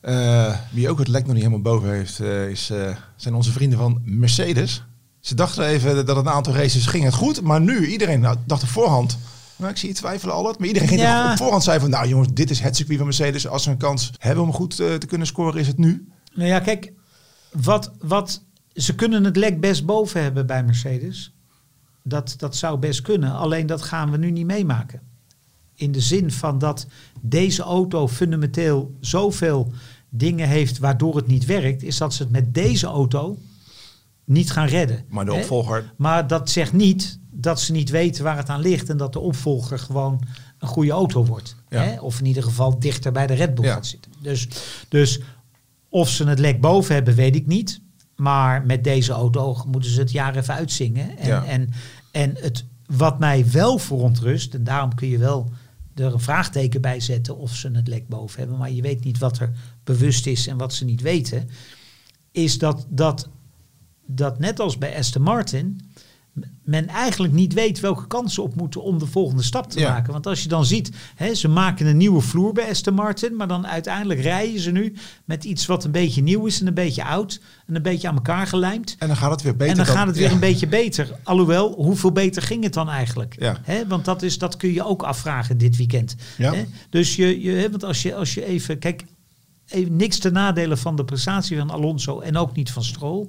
[0.00, 3.52] Eh, wie ook het lek nog niet helemaal boven heeft, eh, is, eh, zijn onze
[3.52, 4.82] vrienden van Mercedes.
[5.20, 8.62] Ze dachten even dat een aantal races ging het goed, maar nu iedereen nou, dacht
[8.62, 9.18] op voorhand.
[9.56, 11.30] Nou, ik zie je twijfelen al het, maar iedereen ging Ja.
[11.30, 13.48] op voorhand zei van, nou jongens, dit is het circuit van Mercedes.
[13.48, 16.08] Als ze een kans hebben om goed eh, te kunnen scoren, is het nu.
[16.34, 16.92] Nou ja, kijk,
[17.52, 18.42] wat, wat,
[18.74, 21.34] ze kunnen het lek best boven hebben bij Mercedes.
[22.02, 25.00] Dat, dat zou best kunnen, alleen dat gaan we nu niet meemaken.
[25.74, 26.86] In de zin van dat
[27.20, 29.72] deze auto fundamenteel zoveel
[30.08, 33.38] dingen heeft waardoor het niet werkt, is dat ze het met deze auto
[34.24, 35.04] niet gaan redden.
[35.08, 35.38] Maar de Hè?
[35.38, 39.12] opvolger, Maar dat zegt niet dat ze niet weten waar het aan ligt en dat
[39.12, 40.20] de opvolger gewoon
[40.58, 41.56] een goede auto wordt.
[41.68, 41.82] Ja.
[41.82, 42.00] Hè?
[42.00, 43.72] Of in ieder geval dichter bij de Red Bull Ja.
[43.72, 44.12] gaat zitten.
[44.22, 44.48] Dus,
[44.88, 45.20] dus
[45.88, 47.80] of ze het lek boven hebben, weet ik niet.
[48.16, 51.18] Maar met deze auto moeten ze het jaar even uitzingen.
[51.18, 51.44] En, Ja.
[51.44, 51.70] en,
[52.10, 55.50] en het, wat mij wel verontrust, en daarom kun je wel
[55.94, 58.58] er een vraagteken bij zetten of ze het lek boven hebben.
[58.58, 59.52] Maar je weet niet wat er
[59.84, 61.48] bewust is en wat ze niet weten.
[62.30, 63.28] Is dat, dat,
[64.06, 65.85] dat net als bij Aston Martin
[66.64, 69.90] men eigenlijk niet weet welke kansen op moeten om de volgende stap te Ja.
[69.92, 70.12] maken.
[70.12, 73.48] Want als je dan ziet, hè, ze maken een nieuwe vloer bij Aston Martin, maar
[73.48, 74.94] dan uiteindelijk rijden ze nu
[75.24, 78.14] met iets wat een beetje nieuw is en een beetje oud en een beetje aan
[78.14, 78.96] elkaar gelijmd.
[78.98, 79.78] en dan gaat het weer beter.
[79.78, 80.32] en dan gaat het weer ja.
[80.32, 81.10] een beetje beter.
[81.22, 83.36] Alhoewel, hoeveel beter ging het dan eigenlijk?
[83.38, 83.60] Ja.
[83.62, 86.16] Hè, want dat, is, dat kun je ook afvragen dit weekend.
[86.38, 86.54] Ja.
[86.54, 86.64] Hè?
[86.90, 89.04] Dus je, je, want als je, als je even, kijk,
[89.68, 93.26] even niks te nadelen van de prestatie van Alonso en ook niet van Stroll.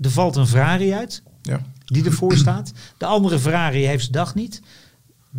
[0.00, 1.60] Er valt een Ferrari uit Ja.
[1.84, 2.72] die ervoor staat.
[2.98, 4.62] De andere Ferrari heeft zijn dag niet.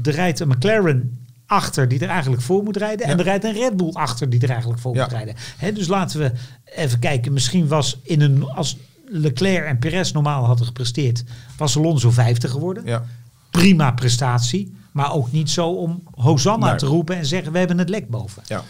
[0.04, 3.08] Er rijdt een McLaren achter die er eigenlijk voor moet rijden.
[3.08, 5.02] En er rijdt een Red Bull achter die er eigenlijk voor Ja.
[5.04, 5.36] moet rijden.
[5.58, 6.32] Hè, dus laten we
[6.66, 7.34] even kijken.
[7.34, 11.24] Misschien was in een, als Leclerc en Perez normaal hadden gepresteerd,
[11.58, 12.86] was Alonso 50 geworden.
[12.86, 13.04] Ja.
[13.52, 14.76] Prima prestatie.
[14.92, 16.76] Maar ook niet zo om Hosanna Nee.
[16.78, 18.44] te roepen en zeggen we hebben het lek boven.
[18.46, 18.64] Ja.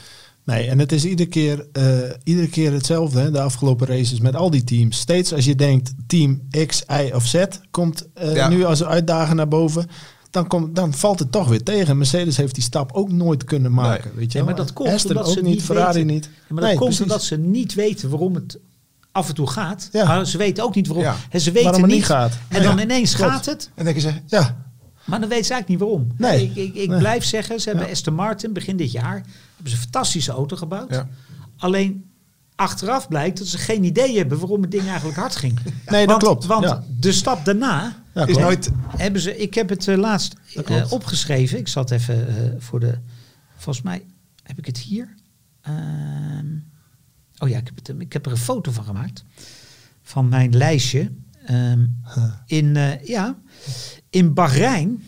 [0.48, 1.84] Nee, en het is iedere keer, eh,
[2.24, 4.98] iedere keer hetzelfde, hè, de afgelopen races met al die teams.
[5.00, 8.48] Steeds als je denkt team X, Y of Z komt eh, Ja.
[8.50, 9.88] nu als uitdager naar boven,
[10.32, 11.98] dan, komt, dan valt het toch weer tegen.
[11.98, 14.12] Mercedes heeft die stap ook nooit kunnen maken.
[14.16, 16.14] Weet je maar dat komt Aston omdat ook ze niet, niet Ferrari weten.
[16.14, 16.24] niet.
[16.26, 17.02] Ja, maar dat Nee, komt precies.
[17.04, 18.60] omdat ze niet weten waarom het
[19.12, 19.90] af en toe gaat.
[19.92, 20.06] Ja.
[20.06, 21.06] Maar ze weten ook niet waarom.
[21.06, 21.16] Ja.
[21.30, 22.00] En ze weten Waarom het niet.
[22.00, 22.38] niet gaat.
[22.48, 23.32] En dan ineens klopt.
[23.32, 23.70] gaat het.
[23.76, 24.66] En denken ze, Ja,
[25.08, 26.12] Maar dan weten ze eigenlijk niet waarom.
[26.18, 26.44] Nee.
[26.44, 27.00] Ik, ik, ik Nee.
[27.00, 27.90] blijf zeggen, ze hebben.
[27.90, 29.14] Aston Martin begin dit jaar
[29.56, 31.04] hebben ze een fantastische auto gebouwd.
[31.58, 32.06] Alleen
[32.56, 35.60] achteraf blijkt dat ze geen idee hebben waarom het ding eigenlijk hard ging.
[35.86, 36.46] nee, dat want, klopt.
[36.46, 36.84] Want ja.
[37.00, 38.72] de stap daarna Ja, is nooit...
[38.88, 40.36] hebben ze, ik heb het eh, laatst
[40.66, 41.58] eh, opgeschreven.
[41.58, 42.98] Ik zat even eh, voor de,
[43.56, 44.06] volgens mij
[44.44, 45.16] heb ik het hier.
[45.62, 46.46] Ehm,
[47.38, 49.24] oh ja, ik heb, het, ik heb er een foto van gemaakt.
[50.02, 51.12] Van mijn lijstje.
[51.46, 51.86] Ehm,
[52.46, 53.38] in, ja,
[54.18, 55.04] in Bahrein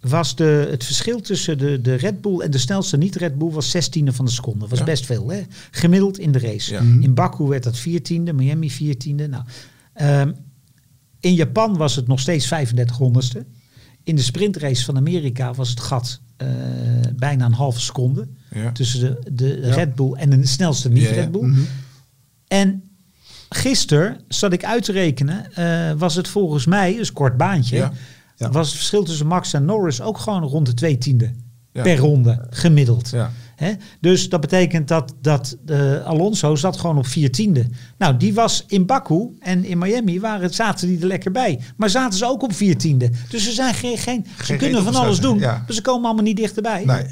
[0.00, 3.76] was de, het verschil tussen de, de Red Bull en de snelste niet-Red Bull was
[3.76, 4.58] 16e van de seconde.
[4.58, 4.84] Dat was Ja.
[4.84, 5.42] best veel, hè?
[5.70, 6.72] gemiddeld in de race.
[6.72, 6.82] Ja.
[6.82, 7.02] Mhm.
[7.02, 9.28] In Baku werd dat 14e, Miami 14e.
[9.28, 9.44] Nou,
[9.92, 10.32] ehm,
[11.20, 13.46] in Japan was het nog steeds 35 honderdste.
[14.02, 16.48] In de sprintrace van Amerika was het gat eh,
[17.16, 18.28] bijna een halve seconde.
[18.54, 18.72] Ja.
[18.72, 19.74] Tussen de, de Ja.
[19.74, 21.00] Red Bull en de snelste Ja, ja.
[21.00, 21.46] niet-Red Bull.
[21.46, 21.60] Mhm.
[22.48, 22.82] En
[23.54, 27.92] gisteren zat ik uit te rekenen, eh, was het volgens mij, een kort baantje, Ja.
[28.36, 28.50] Ja.
[28.50, 31.30] was het verschil tussen Max en Norris ook gewoon rond de twee tiende
[31.72, 31.82] Ja.
[31.82, 33.10] per ronde, gemiddeld.
[33.10, 33.30] Ja.
[33.56, 33.72] Hè?
[34.00, 37.66] Dus dat betekent dat, dat eh, Alonso zat gewoon op vier tiende.
[37.98, 41.60] Nou, die was in Baku en in Miami waren, zaten die er lekker bij.
[41.76, 43.10] Maar zaten ze ook op vier tiende.
[43.30, 46.24] Dus ze, zijn geen, geen, ze Geen kunnen van alles doen, maar ze komen allemaal
[46.24, 46.84] niet dichterbij.
[46.84, 47.06] Nee.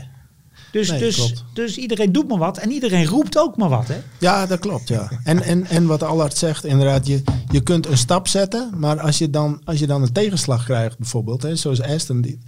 [0.71, 1.45] Dus, Nee, dus, klopt.
[1.53, 3.89] dus iedereen doet maar wat en iedereen roept ook maar wat.
[3.89, 3.97] Hè?
[4.19, 4.89] Ja, dat klopt.
[4.89, 5.11] Ja.
[5.25, 9.19] En, en, en wat Allard zegt, inderdaad, je, je kunt een stap zetten, maar als
[9.19, 12.39] je dan, als je dan een tegenslag krijgt, bijvoorbeeld, hè, zoals Aston, die,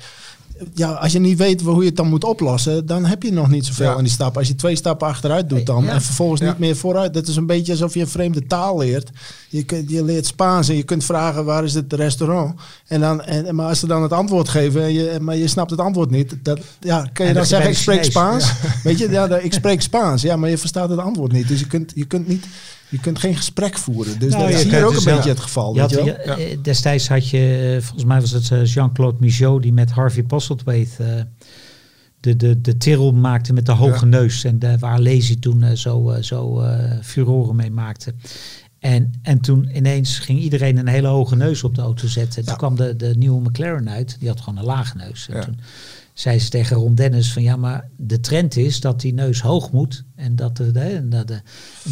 [0.74, 3.48] ja, als je niet weet hoe je het dan moet oplossen, dan heb je nog
[3.48, 3.94] niet zoveel Ja.
[3.94, 4.36] aan die stap.
[4.36, 5.90] Als je twee stappen achteruit doet dan Ja.
[5.90, 6.46] en vervolgens Ja.
[6.46, 9.10] niet meer vooruit, dat is een beetje alsof je een vreemde taal leert.
[9.48, 12.60] Je, kunt, je leert Spaans en je kunt vragen waar is het restaurant.
[12.86, 15.70] En dan, en, maar als ze dan het antwoord geven, en je, maar je snapt
[15.70, 18.04] het antwoord niet, dat, ja, kun je En dan zeggen je ik spreek.
[18.04, 18.52] Spaans?
[18.82, 21.48] Weet je, ja, ik spreek Spaans, ja, maar je verstaat het antwoord niet.
[21.48, 22.46] Dus je kunt, je kunt niet...
[22.92, 24.18] Je kunt geen gesprek voeren.
[24.18, 25.74] Dus Nou, dat is hier ook dus een wel- beetje het geval.
[25.74, 26.38] Je Weet had, je wel?
[26.38, 29.90] je- eh, Destijds had je, eh, volgens mij was het eh, Jean-Claude Michaud die met
[29.90, 31.28] Harvey Postlethwaite
[32.20, 34.10] de, de, de tirrel maakte met de hoge Ja.
[34.10, 34.44] neus.
[34.44, 36.64] En de, waar Lazy toen zo, zo
[37.02, 38.14] furoren mee maakte.
[38.78, 42.42] En, en toen ineens ging iedereen een hele hoge neus op de auto zetten.
[42.42, 42.58] Toen Ja.
[42.58, 44.16] kwam de, de nieuwe McLaren uit.
[44.18, 45.28] Die had gewoon een lage neus.
[45.30, 45.58] En toen
[46.12, 49.72] zei ze tegen Ron Dennis van ja, maar de trend is dat die neus hoog
[49.72, 50.04] moet.
[50.16, 51.42] En dat de, de, en dat de, en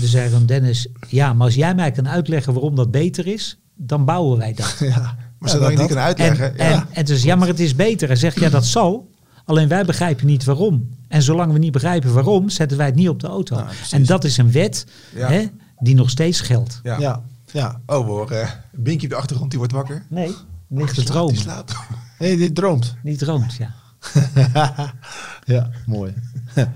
[0.00, 3.58] toen zei Ron Dennis, ja, maar als jij mij kan uitleggen waarom dat beter is,
[3.74, 4.76] dan bouwen wij dat.
[4.90, 5.16] Ja.
[5.38, 6.58] Maar Ja, zodat je dat- niet kan En, uitleggen.
[6.58, 6.86] en, ja.
[6.92, 8.08] en dus ja, maar het is beter.
[8.08, 9.10] Hij zegt ja, dat zal.
[9.44, 10.88] Alleen wij begrijpen niet waarom.
[11.08, 13.56] En zolang we niet begrijpen waarom, zetten wij het niet op de auto.
[13.56, 15.28] Nou, en dat is een wet Ja.
[15.28, 15.46] hè,
[15.78, 16.80] die nog steeds geldt.
[16.82, 16.98] Ja.
[16.98, 17.22] Ja.
[17.52, 17.80] ja.
[17.86, 20.04] Oh, we horen uh, Binky op de achtergrond, die wordt wakker.
[20.08, 20.34] Nee,
[20.68, 21.36] ligt te Die dromen.
[21.36, 21.74] slaapt.
[22.18, 22.94] Hey, dit droomt.
[23.02, 23.74] Niet droomt, ja.
[25.55, 26.14] ja, mooi.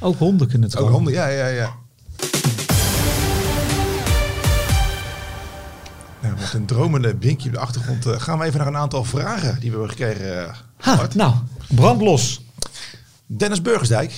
[0.00, 0.92] Ook honden kunnen Ook dromen.
[0.94, 1.74] honden, ja, ja, ja.
[6.22, 9.04] Nou, met een dromende Binky op de achtergrond eh, gaan we even naar een aantal
[9.04, 10.46] vragen die we hebben gekregen.
[10.48, 11.34] eh, Ha, nou,
[11.68, 12.42] brandlos.
[13.26, 14.12] Dennis Burgersdijk,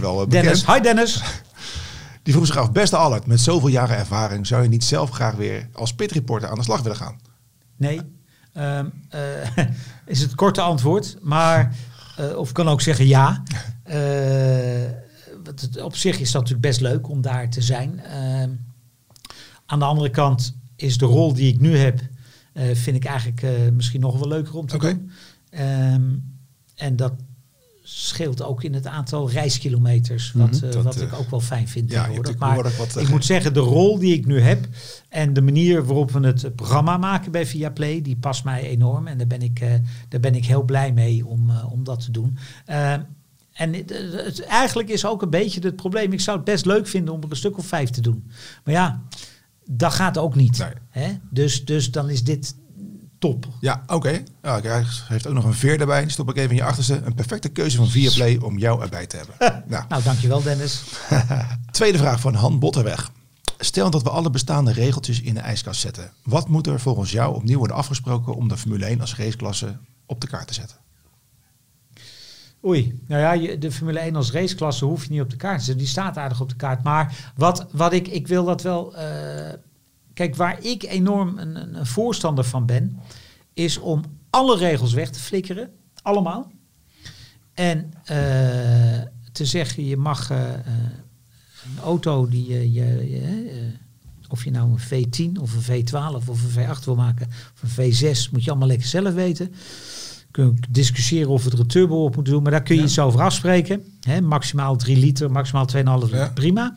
[0.00, 0.30] wel eh, bekend.
[0.30, 1.22] Dennis, hi Dennis.
[2.22, 5.34] Die vroeg zich af, beste Allard, met zoveel jaren ervaring zou je niet zelf graag
[5.34, 7.18] weer als pitreporter aan de slag willen gaan?
[7.76, 8.00] Nee,
[8.54, 9.56] Ehm, eh,
[10.06, 11.16] is het korte antwoord.
[11.20, 11.76] Maar,
[12.16, 13.42] eh, of kan ook zeggen ja.
[13.82, 14.90] Eh,
[15.82, 18.00] op zich is dat natuurlijk best leuk om daar te zijn.
[18.00, 18.50] Ehm,
[19.66, 22.00] aan de andere kant is de rol die ik nu heb,
[22.72, 25.10] vind ik eigenlijk misschien nog wel leuker om te doen.
[25.50, 26.16] Ehm,
[26.74, 27.12] en dat
[27.86, 31.40] scheelt ook in het aantal reiskilometers, wat, Mhm, eh, dat, wat eh, ik ook wel
[31.40, 31.90] fijn vind.
[31.90, 32.38] ja, tegenwoordig.
[32.38, 34.66] maar wat, ik moet zeggen, de rol die ik nu heb
[35.08, 39.06] en de manier waarop we het programma maken bij Viaplay, die past mij enorm.
[39.06, 39.72] En daar ben ik, eh,
[40.08, 42.38] daar ben ik heel blij mee om, om dat te doen.
[42.64, 43.90] En het,
[44.24, 46.12] het- eigenlijk is ook een beetje het probleem.
[46.12, 48.24] Ik zou het best leuk vinden om er een stuk of vijf te doen.
[48.64, 49.02] Maar ja,
[49.70, 50.58] dat gaat ook niet.
[50.58, 50.68] Nee.
[50.90, 51.12] Hè?
[51.30, 52.54] Dus, dus dan is dit
[53.24, 53.46] top.
[53.60, 54.22] Ja, oké.
[54.42, 56.00] Ja, hij heeft ook nog een veer erbij.
[56.02, 57.00] Die stop ik even in je achterste.
[57.04, 59.34] Een perfecte keuze van Viaplay om jou erbij te hebben.
[59.68, 60.82] nou, Nou, dankjewel Dennis.
[61.70, 63.10] tweede vraag van Han Botterweg.
[63.58, 66.10] Stel dat we alle bestaande regeltjes in de ijskast zetten.
[66.22, 70.20] Wat moet er volgens jou opnieuw worden afgesproken om de Formule 1 als raceklasse op
[70.20, 70.76] de kaart te zetten?
[72.64, 75.64] Oei, nou ja, de Formule 1 als raceklasse hoef je niet op de kaart te
[75.64, 75.82] zetten.
[75.82, 76.82] Die staat aardig op de kaart.
[76.82, 78.96] Maar wat, wat ik, ik wil dat wel...
[78.96, 79.52] eh,
[80.14, 82.98] kijk, waar ik enorm een, een, voorstander van ben...
[83.54, 85.70] is om alle regels weg te flikkeren.
[86.02, 86.52] Allemaal.
[87.54, 88.16] En eh,
[89.32, 90.60] te zeggen, je mag eh, eh,
[91.64, 92.72] een auto die je...
[92.72, 93.72] je, je,
[94.28, 97.28] of je nou een V10 of een V12 of een V8 wil maken...
[97.62, 99.54] of een V6, moet je allemaal lekker zelf weten
[100.34, 102.80] kunnen we discussiëren of we er een turbo op moeten doen, maar daar kun je
[102.80, 102.86] Ja.
[102.86, 103.84] iets over afspreken.
[104.00, 106.30] Hè, maximaal 3 liter, maximaal 2,5 liter, Ja.
[106.34, 106.76] prima.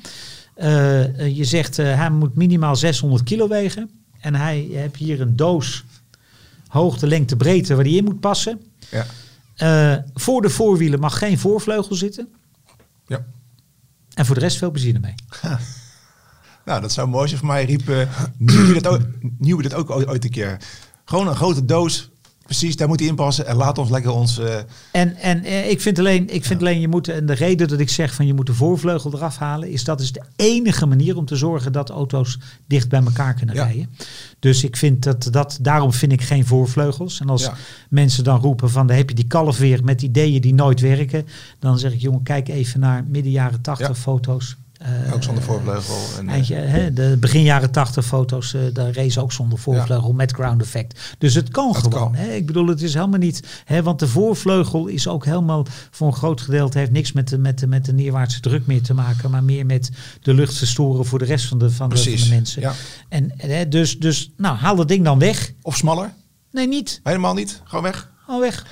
[0.58, 3.90] Eh, eh, je zegt eh, hij moet minimaal 600 kilo wegen.
[4.20, 5.84] En hij je hebt hier een doos
[6.68, 8.62] hoogte, lengte, breedte waar die in moet passen.
[8.90, 10.04] Ja.
[10.14, 12.28] Voor de voorwielen mag geen voorvleugel zitten.
[13.08, 13.26] Ja.
[14.14, 15.14] En voor de rest veel benzine mee.
[16.66, 17.66] Nou, dat zou mooi zijn voor mij.
[17.66, 18.02] Riep uh,
[19.38, 20.58] Nieuwe dat, ook- ooit een keer.
[21.06, 22.10] Gewoon een grote doos.
[22.48, 23.48] Precies, daar moet hij in passen.
[23.48, 24.38] En laat ons lekker ons...
[24.40, 24.56] eh,
[24.92, 27.80] En, en eh, ik vind alleen, ik vind alleen je moet, en de reden dat
[27.80, 31.18] ik zeg van je moet de voorvleugel eraf halen, is dat is de enige manier
[31.18, 33.64] om te zorgen dat auto's dicht bij elkaar kunnen Ja.
[33.64, 33.90] rijden.
[34.40, 37.20] Dus ik vind dat, dat, daarom vind ik geen voorvleugels.
[37.20, 37.54] En als Ja.
[37.90, 41.28] mensen dan roepen van, dan heb je die kalf weer met ideeën die nooit werken,
[41.60, 44.56] dan zeg ik jongen, kijk even naar midden jaren tachtig foto's.
[44.78, 45.96] Eh, ook zonder voorvleugel.
[46.18, 50.14] En, eh, Eindje, hè, de begin jaren 80 foto's, eh daar race ook zonder voorvleugel
[50.14, 51.16] met ground effect.
[51.18, 51.92] Dus het kan Dat gewoon.
[51.92, 52.16] kan.
[52.16, 52.34] Hè.
[52.34, 53.62] Ik bedoel, het is helemaal niet.
[53.66, 57.38] Hè, want de voorvleugel is ook helemaal voor een groot gedeelte heeft niks met de,
[57.38, 59.90] met de, met de neerwaartse druk meer te maken, maar meer met
[60.22, 62.24] de lucht verstoren voor de rest van de, van de, van Precies.
[62.30, 62.62] de mensen.
[62.62, 62.74] Ja.
[63.10, 65.54] En hè, dus, dus, nou, haal dat ding dan weg.
[65.62, 66.14] Of smaller.
[66.52, 67.00] Nee, niet.
[67.04, 67.62] Helemaal niet.
[67.64, 68.12] Gewoon weg.
[68.28, 68.66] Al weg.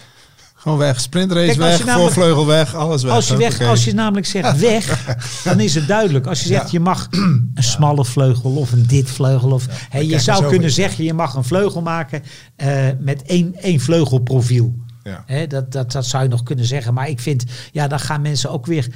[0.65, 1.01] Gewoon weg.
[1.01, 3.13] Sprintrace Kijk, weg, namelijk- voorvleugel weg, alles weg.
[3.13, 6.27] Als je, weg, als je namelijk zegt weg, dan is het duidelijk.
[6.27, 6.69] Als je zegt Ja.
[6.71, 7.07] je mag
[7.53, 9.51] een smalle vleugel of een dit vleugel.
[9.51, 12.23] Of, kijk je zou zo kunnen zeggen je mag een vleugel maken
[12.55, 14.75] eh, met één, één vleugelprofiel.
[15.03, 15.45] Ja.
[15.47, 16.93] Dat, dat, dat zou je nog kunnen zeggen.
[16.93, 18.87] Maar ik vind, ja, dan gaan mensen ook weer.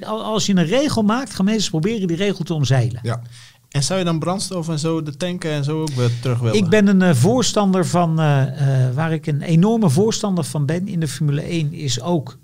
[0.00, 3.00] Al- als je een regel maakt, gaan mensen proberen die regel te omzeilen.
[3.02, 3.20] Ja.
[3.68, 6.56] En zou je dan brandstof en zo, de tanken en zo ook weer terug willen?
[6.56, 10.88] Ik ben een eh, voorstander van, eh, eh, waar ik een enorme voorstander van ben
[10.88, 12.38] in de Formule 1, is ook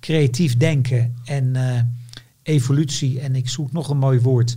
[0.00, 1.56] creatief denken en
[2.42, 3.20] evolutie.
[3.20, 4.56] En ik zoek nog een mooi woord,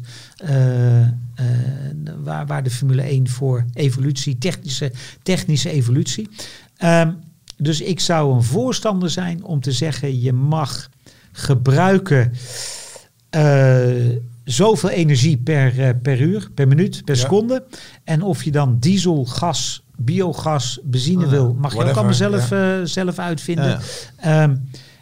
[2.23, 4.91] waar, waar de Formule 1 voor evolutie, technische,
[5.23, 6.29] technische evolutie.
[6.77, 7.11] Ehm,
[7.57, 10.89] dus ik zou een voorstander zijn om te zeggen, je mag
[11.31, 12.33] gebruiken
[14.47, 17.21] zoveel energie per, eh, per uur, per minuut, per Ja.
[17.21, 17.63] seconde.
[18.03, 22.51] En of je dan diesel, gas, biogas, benzine ja, wil, mag je ook allemaal zelf,
[22.51, 23.65] eh, zelf uitvinden.
[23.65, 23.79] Ja.
[24.41, 24.55] Ehm,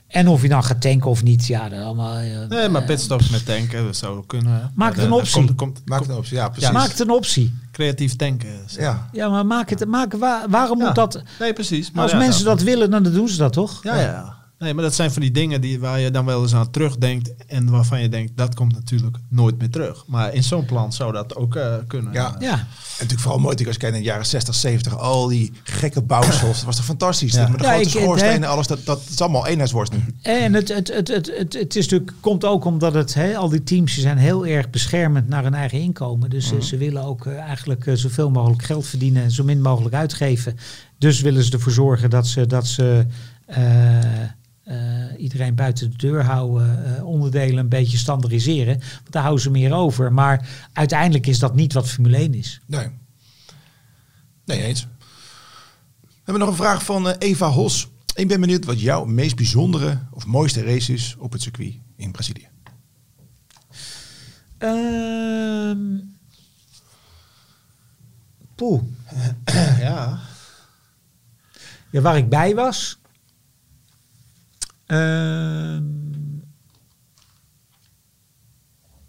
[0.07, 2.17] en of je dan gaat tanken of niet, ja, dat allemaal.
[2.17, 4.53] eh, Nee, maar pitstops met tanken, dat zou kunnen.
[4.53, 4.59] hè.
[4.75, 5.33] Maak het Ja, een optie.
[5.45, 6.35] Komt, komt, Maak het een optie.
[6.35, 6.71] Ja, precies.
[6.71, 7.53] Maak het een optie.
[7.71, 8.49] creatief tanken.
[8.67, 9.09] Ja.
[9.11, 10.85] Ja, maar maak het, maak, waar- waarom Ja.
[10.85, 11.23] moet dat?
[11.39, 11.91] Nee, precies.
[11.91, 13.83] Maar Als ja, mensen dat willen, dan doen ze dat toch?
[13.83, 14.35] Ja, ja.
[14.66, 17.34] Nee, maar dat zijn van die dingen die, waar je dan wel eens aan terugdenkt
[17.47, 20.03] en waarvan je denkt, dat komt natuurlijk nooit meer terug.
[20.07, 22.13] Maar in zo'n plan zou dat ook eh, kunnen.
[22.13, 22.36] Ja.
[22.39, 22.51] Ja.
[22.53, 24.97] En natuurlijk vooral mooi als je kijkt in de jaren 60, 70.
[24.97, 26.55] Al die gekke bouwsels.
[26.57, 27.34] Dat was toch fantastisch.
[27.34, 27.47] Ja.
[27.47, 28.47] Met de Ja, grote ik- schoorstenen hè.
[28.47, 28.68] alles.
[28.68, 29.99] Dat, dat is allemaal eenheidsworst nu.
[30.22, 33.49] En het, het, het, het, het, het is natuurlijk, komt ook omdat het, hè, al
[33.49, 36.30] die teams zijn heel erg beschermend naar hun eigen inkomen.
[36.30, 39.95] Dus eh, ze willen ook eh, eigenlijk zoveel mogelijk geld verdienen en zo min mogelijk
[39.95, 40.57] uitgeven.
[40.97, 43.05] Dus willen ze ervoor zorgen dat ze, dat ze
[44.66, 44.78] eh,
[45.18, 48.78] iedereen buiten de deur houden, eh, onderdelen een beetje standaardiseren.
[48.78, 50.13] Want daar houden ze meer over.
[50.13, 52.61] Maar uiteindelijk is dat niet wat Formule 1 is.
[52.66, 52.89] Nee.
[54.45, 54.88] Nee, eens.
[56.01, 57.88] We hebben nog een vraag van eh, Eva Hos.
[58.16, 62.11] Ik ben benieuwd wat jouw meest bijzondere of mooiste race is op het circuit in
[62.11, 62.47] Brazilië.
[64.57, 66.13] Ehm
[68.55, 68.82] poeh.
[69.80, 70.20] ja.
[71.89, 72.99] Ja, waar ik bij was.
[74.86, 75.83] Ehm,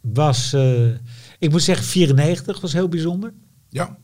[0.00, 0.88] was, eh,
[1.38, 3.32] ik moet zeggen, 94 was heel bijzonder.
[3.68, 3.96] Ja,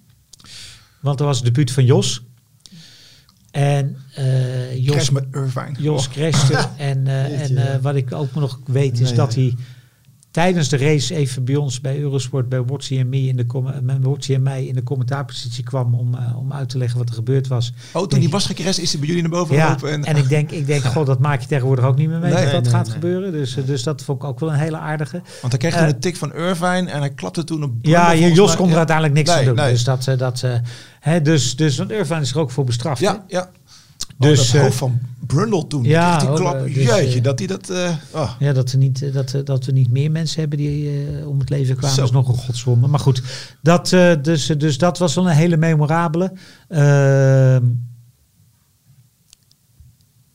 [1.01, 2.23] Want er was het debuut van Jos.
[3.51, 5.75] En eh, Jos, Crash met Irvine.
[5.79, 6.55] Jos Oh, crashte.
[6.79, 7.81] en eh, Jeetje, en eh, ja.
[7.81, 9.41] wat ik ook nog weet is Nee, dat ja.
[9.41, 9.55] hij
[10.33, 13.47] tijdens de race even bij ons bij Eurosport, bij Watsie en, in de
[14.01, 17.15] Watsie en mij in de commentaarpositie kwam om, eh, om uit te leggen wat er
[17.15, 17.73] gebeurd was.
[17.93, 19.91] Oh, toen die wasgekres is hij bij jullie naar boven Ja, gelopen.
[19.91, 22.33] En, en ik denk, ik denk, god, dat maak je tegenwoordig ook niet meer mee
[22.33, 22.95] Nee, dat nee, gaat nee.
[22.95, 23.33] gebeuren.
[23.33, 25.23] Dus, eh, dus dat vond ik ook wel een hele aardige.
[25.41, 27.73] want hij kreeg toen Eh, een tik van Irvine en hij klapte toen op...
[27.83, 28.77] Ja, Jos kon er Ja.
[28.79, 29.57] uiteindelijk niks aan doen.
[29.57, 30.55] Dus dat, eh, dat, eh,
[31.01, 33.01] hè, dus, dus want Irvine is er ook voor bestraft.
[33.01, 33.07] hè?
[33.07, 33.51] Ja, ja.
[34.19, 35.85] Dus, Dus, hoofd van Brundle toen.
[35.85, 36.65] ja, die oh, klap.
[36.65, 37.71] dus, Jeetje, eh, dat hij dat...
[37.71, 38.31] eh, oh.
[38.39, 40.91] Ja, dat, er niet, dat, dat we niet meer mensen hebben die
[41.27, 42.05] om het leven kwamen, Zo.
[42.05, 42.91] is nog een godswonder.
[42.91, 43.23] Maar goed,
[43.63, 43.89] dat,
[44.23, 46.33] dus, dus dat was wel een hele memorabele.
[46.69, 47.65] Ehm,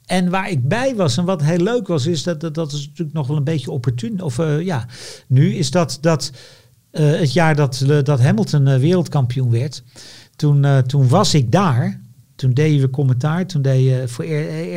[0.05, 2.86] en waar ik bij was en wat heel leuk was, is dat dat, dat is
[2.88, 4.21] natuurlijk nog wel een beetje opportun.
[4.21, 4.86] Of ja,
[5.28, 6.32] nu is dat, dat
[6.91, 9.84] het jaar dat, dat Hamilton wereldkampioen werd.
[10.36, 12.05] Toen, toen was ik daar.
[12.38, 13.45] Toen deden we commentaar.
[13.45, 14.25] Toen deed je voor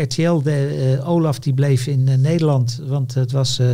[0.03, 2.81] RTL, de, eh, Olaf die bleef in eh, Nederland.
[2.87, 3.69] Want het was, eh,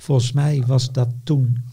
[0.00, 1.72] volgens mij was dat toen,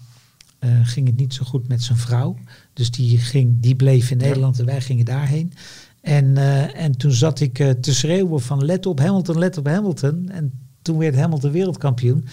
[0.83, 2.37] ging het niet zo goed met zijn vrouw.
[2.73, 5.53] Dus die, ging, die bleef in Nederland en wij gingen daarheen.
[6.01, 6.37] En,
[6.75, 10.29] en toen zat ik te schreeuwen van let op Hamilton, let op Hamilton.
[10.29, 12.25] En toen werd Hamilton wereldkampioen.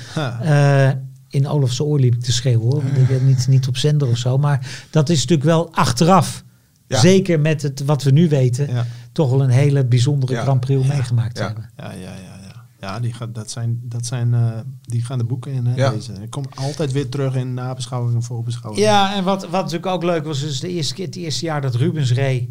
[1.29, 2.83] In Olafse oor liep ik te schreeuwen hoor.
[2.83, 4.39] Want ik ben niet, niet op zender of zo.
[4.39, 6.45] Maar dat is natuurlijk wel achteraf.
[6.89, 6.99] Ja.
[6.99, 8.71] Zeker met het, wat we nu weten.
[8.71, 8.87] Ja.
[9.13, 10.43] Toch wel een hele bijzondere Ja.
[10.43, 11.71] Grand Prix meegemaakt hebben.
[11.77, 12.13] Ja, ja, ja.
[12.43, 12.65] ja.
[12.81, 15.67] ja die, gaat, dat zijn, dat zijn, eh, die gaan de boeken in.
[15.67, 15.91] Hè, Ja.
[15.91, 16.13] deze.
[16.13, 18.85] Ik kom altijd weer terug in nabeschouwing en voorbeschouwing.
[18.85, 21.61] Ja, en wat, wat natuurlijk ook leuk was, is de eerste keer, het eerste jaar
[21.61, 22.49] dat Rubens reed,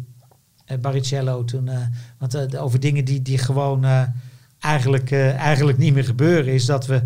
[0.64, 1.78] eh, Barrichello toen, eh,
[2.18, 4.02] want over dingen die, die gewoon eh,
[4.58, 7.02] eigenlijk, eh, eigenlijk niet meer gebeuren, is dat we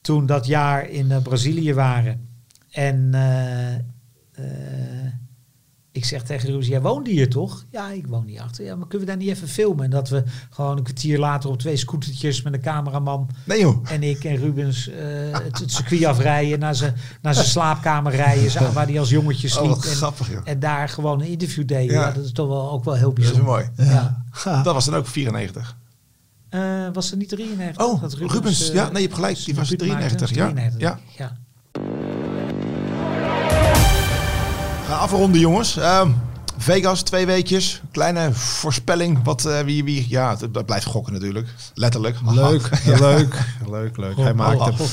[0.00, 2.28] toen dat jaar in Brazilië waren
[2.70, 3.82] en eh, eh,
[5.98, 7.64] ik zeg tegen Rubens, jij woonde hier toch?
[7.70, 8.64] Ja, ik woon hier achter.
[8.64, 9.84] Ja, maar kunnen we daar niet even filmen?
[9.84, 13.84] En dat we gewoon een kwartier later op twee scootertjes met een cameraman Nee joh.
[13.90, 14.96] en ik en Rubens eh,
[15.32, 19.48] het, het circuit afrijden, naar zijn, naar zijn slaapkamer rijden, zo, waar hij als jongetje
[19.48, 19.68] Oh, sliep.
[19.68, 20.40] wat en, grappig joh.
[20.44, 21.94] en daar gewoon een interview deden.
[21.94, 22.00] Ja.
[22.06, 22.12] Ja.
[22.12, 23.52] dat is toch wel, ook wel heel Dat is bijzonder.
[23.76, 23.90] mooi.
[23.90, 24.24] Ja.
[24.44, 25.76] Dat was dan ook 94.
[26.48, 26.60] Eh,
[26.92, 27.84] was het niet 93?
[27.86, 30.14] Oh, dat Rubens, eh, ja, nee, je hebt gelijk, die was debuut maakte?
[30.14, 30.44] 93, ja.
[30.52, 30.98] 93, Ja.
[31.18, 31.36] ja.
[34.98, 35.76] Afronden jongens.
[35.76, 36.10] Ehm,
[36.56, 37.82] Vegas, twee weekjes.
[37.92, 39.24] Kleine voorspelling.
[39.24, 41.48] Wat, eh, wie, wie, ja, dat dat blijft gokken natuurlijk.
[41.74, 42.16] Letterlijk.
[42.30, 42.98] Leuk, Ja.
[42.98, 43.38] leuk,
[43.70, 44.16] leuk, leuk.
[44.16, 44.86] Hij maakt oh, hem.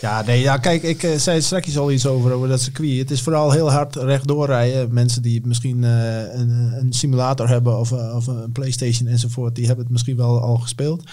[0.00, 2.98] Ja, nee, ja, kijk, ik eh, zei straks al iets over, over dat circuit.
[2.98, 4.94] Het is vooral heel hard rechtdoor rijden.
[4.94, 9.66] Mensen die misschien eh, een, een simulator hebben of, eh, of een PlayStation enzovoort, die
[9.66, 11.04] hebben het misschien wel al gespeeld.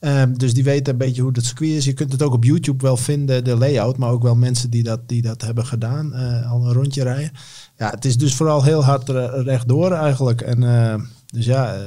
[0.00, 1.84] Ehm, dus die weten een beetje hoe het circuit is.
[1.84, 4.82] Je kunt het ook op YouTube wel vinden, de layout, maar ook wel mensen die
[4.82, 7.30] dat, die dat hebben gedaan, eh, al een rondje rijden.
[7.78, 10.40] Ja, het is dus vooral heel hard re- rechtdoor eigenlijk.
[10.40, 10.94] En eh,
[11.26, 11.82] dus ja, eh,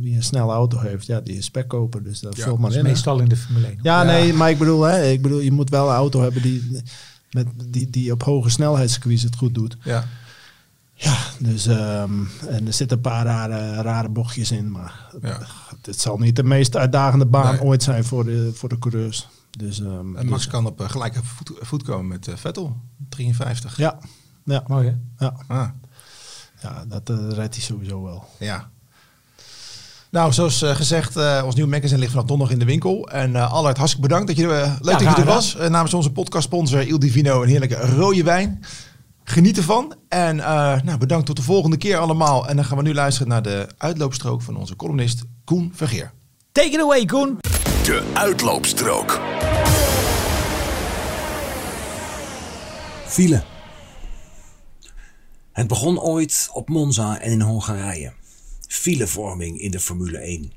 [0.00, 2.02] wie een snelle auto heeft, ja, die is spek kopen.
[2.04, 2.84] Dus dat Ja, vult maar Dat in.
[2.84, 3.78] meestal in de Formule 1.
[3.82, 4.06] Ja, Ja.
[4.12, 6.82] nee, maar ik bedoel, hè, ik bedoel, je moet wel een auto hebben die,
[7.30, 9.76] met, die, die op hoge snelheidscircuits het goed doet.
[9.84, 10.04] Ja.
[11.04, 12.12] Ja, dus ehm,
[12.48, 15.38] en er zitten een paar rare, rare bochtjes in, maar Ja.
[15.82, 17.62] het zal niet de meest uitdagende baan Nee.
[17.62, 19.28] ooit zijn voor de, voor de coureurs.
[19.50, 22.76] Dus, ehm, En Max dus- kan op eh, gelijke voet, voet komen met eh, Vettel.
[23.08, 23.76] 53.
[23.76, 23.98] ja,
[24.44, 25.24] ja, Mooi hè?
[25.24, 25.68] ja, Ah,
[26.62, 28.24] ja, dat eh, redt hij sowieso wel.
[28.38, 28.70] ja.
[30.10, 33.08] Nou, zoals gezegd, eh, ons nieuwe magazine ligt vanaf donderdag in de winkel.
[33.08, 34.46] En eh Allard, hartstikke bedankt dat je
[34.80, 35.56] leuk dat je er was.
[35.68, 38.64] Namens onze podcastsponsor Il Divino een heerlijke rode wijn.
[39.24, 39.94] Geniet ervan.
[40.08, 42.48] En eh, nou, bedankt tot de volgende keer allemaal.
[42.48, 46.12] En dan gaan we nu luisteren naar de uitloopstrook van onze columnist Koen Vergeer.
[46.52, 47.38] Take it away, Koen.
[47.84, 49.20] De uitloopstrook.
[53.06, 53.42] File.
[55.52, 58.12] Het begon ooit op Monza en in Hongarije.
[58.68, 60.52] Filevorming in de Formule 1.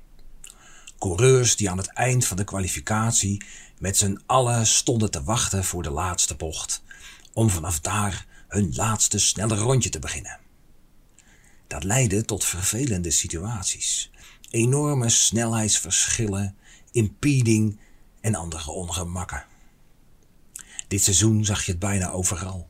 [1.00, 3.44] Coureurs die aan het eind van de kwalificatie
[3.80, 6.84] met z'n allen stonden te wachten voor de laatste bocht,
[7.34, 10.40] om vanaf daar hun laatste snelle rondje te beginnen.
[11.68, 14.12] Dat leidde tot vervelende situaties,
[14.50, 16.56] enorme snelheidsverschillen,
[16.92, 17.80] impeding
[18.22, 19.46] en andere ongemakken.
[20.88, 22.70] Dit seizoen zag je het bijna overal.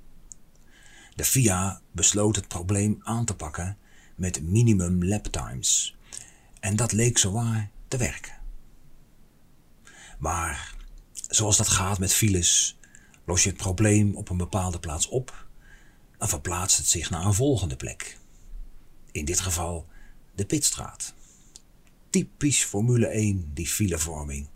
[1.16, 3.78] De FIA besloot het probleem aan te pakken
[4.16, 5.96] met minimum lap times.
[6.60, 8.36] En dat leek zowaar te werken.
[10.20, 10.76] Maar
[11.28, 12.78] zoals dat gaat met files,
[13.26, 15.47] los je het probleem op een bepaalde plaats op,
[16.18, 18.20] dan verplaatst het zich naar een volgende plek.
[19.12, 19.86] In dit geval
[20.36, 21.14] de pitstraat.
[22.10, 24.48] Typisch Formule 1, die filevorming.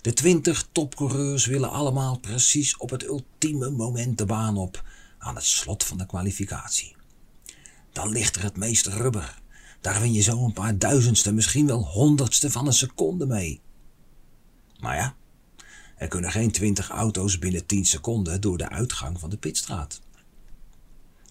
[0.00, 4.84] De twintig topcoureurs willen allemaal precies op het ultieme moment de baan op
[5.18, 6.96] aan het slot van de kwalificatie.
[7.92, 9.40] Dan ligt er het meeste rubber.
[9.80, 13.60] Daar win je zo een paar duizendste, misschien wel honderdste van een seconde mee.
[14.80, 15.16] Maar ja,
[15.96, 20.00] Er kunnen geen 20 auto's binnen 10 seconden door de uitgang van de pitstraat.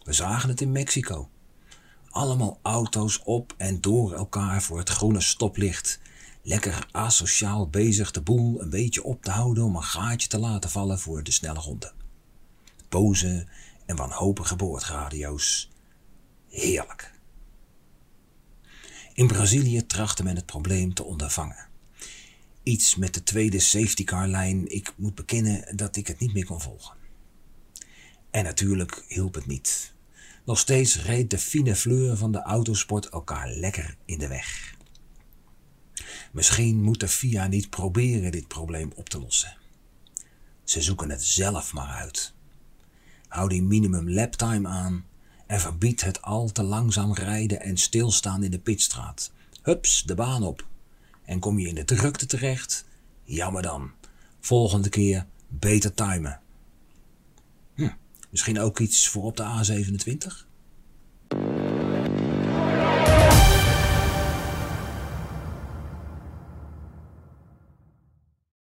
[0.08, 1.30] We zagen het in Mexico.
[2.10, 6.00] Allemaal auto's op en door elkaar voor het groene stoplicht.
[6.42, 10.70] Lekker asociaal bezig de boel een beetje op te houden om een gaatje te laten
[10.70, 11.94] vallen voor de snelle honden.
[12.90, 13.48] Boze
[13.86, 15.70] en wanhopige boordradio's.
[16.50, 17.14] Heerlijk.
[19.14, 21.68] In Brazilië trachtte men het probleem te ondervangen.
[22.64, 24.72] Iets met de tweede safety car lijn.
[24.72, 26.96] Ik moet bekennen dat ik het niet meer kon volgen.
[28.32, 29.96] En natuurlijk hielp het niet.
[30.48, 34.76] Nog steeds reed de fine fleur van de autosport elkaar lekker in de weg.
[36.32, 39.58] Misschien moet de FIA niet proberen dit probleem op te lossen.
[40.64, 42.34] Ze zoeken het zelf maar uit.
[43.28, 45.06] Hou die minimum laptime aan
[45.48, 49.32] en verbied het al te langzaam rijden en stilstaan in de pitstraat.
[49.62, 50.68] Hups, de baan op.
[51.26, 52.86] En kom je in de drukte terecht?
[53.24, 53.92] Jammer dan.
[54.40, 56.42] Volgende keer beter timen.
[57.76, 57.90] Hm,
[58.38, 60.46] Misschien ook iets voor op de A27?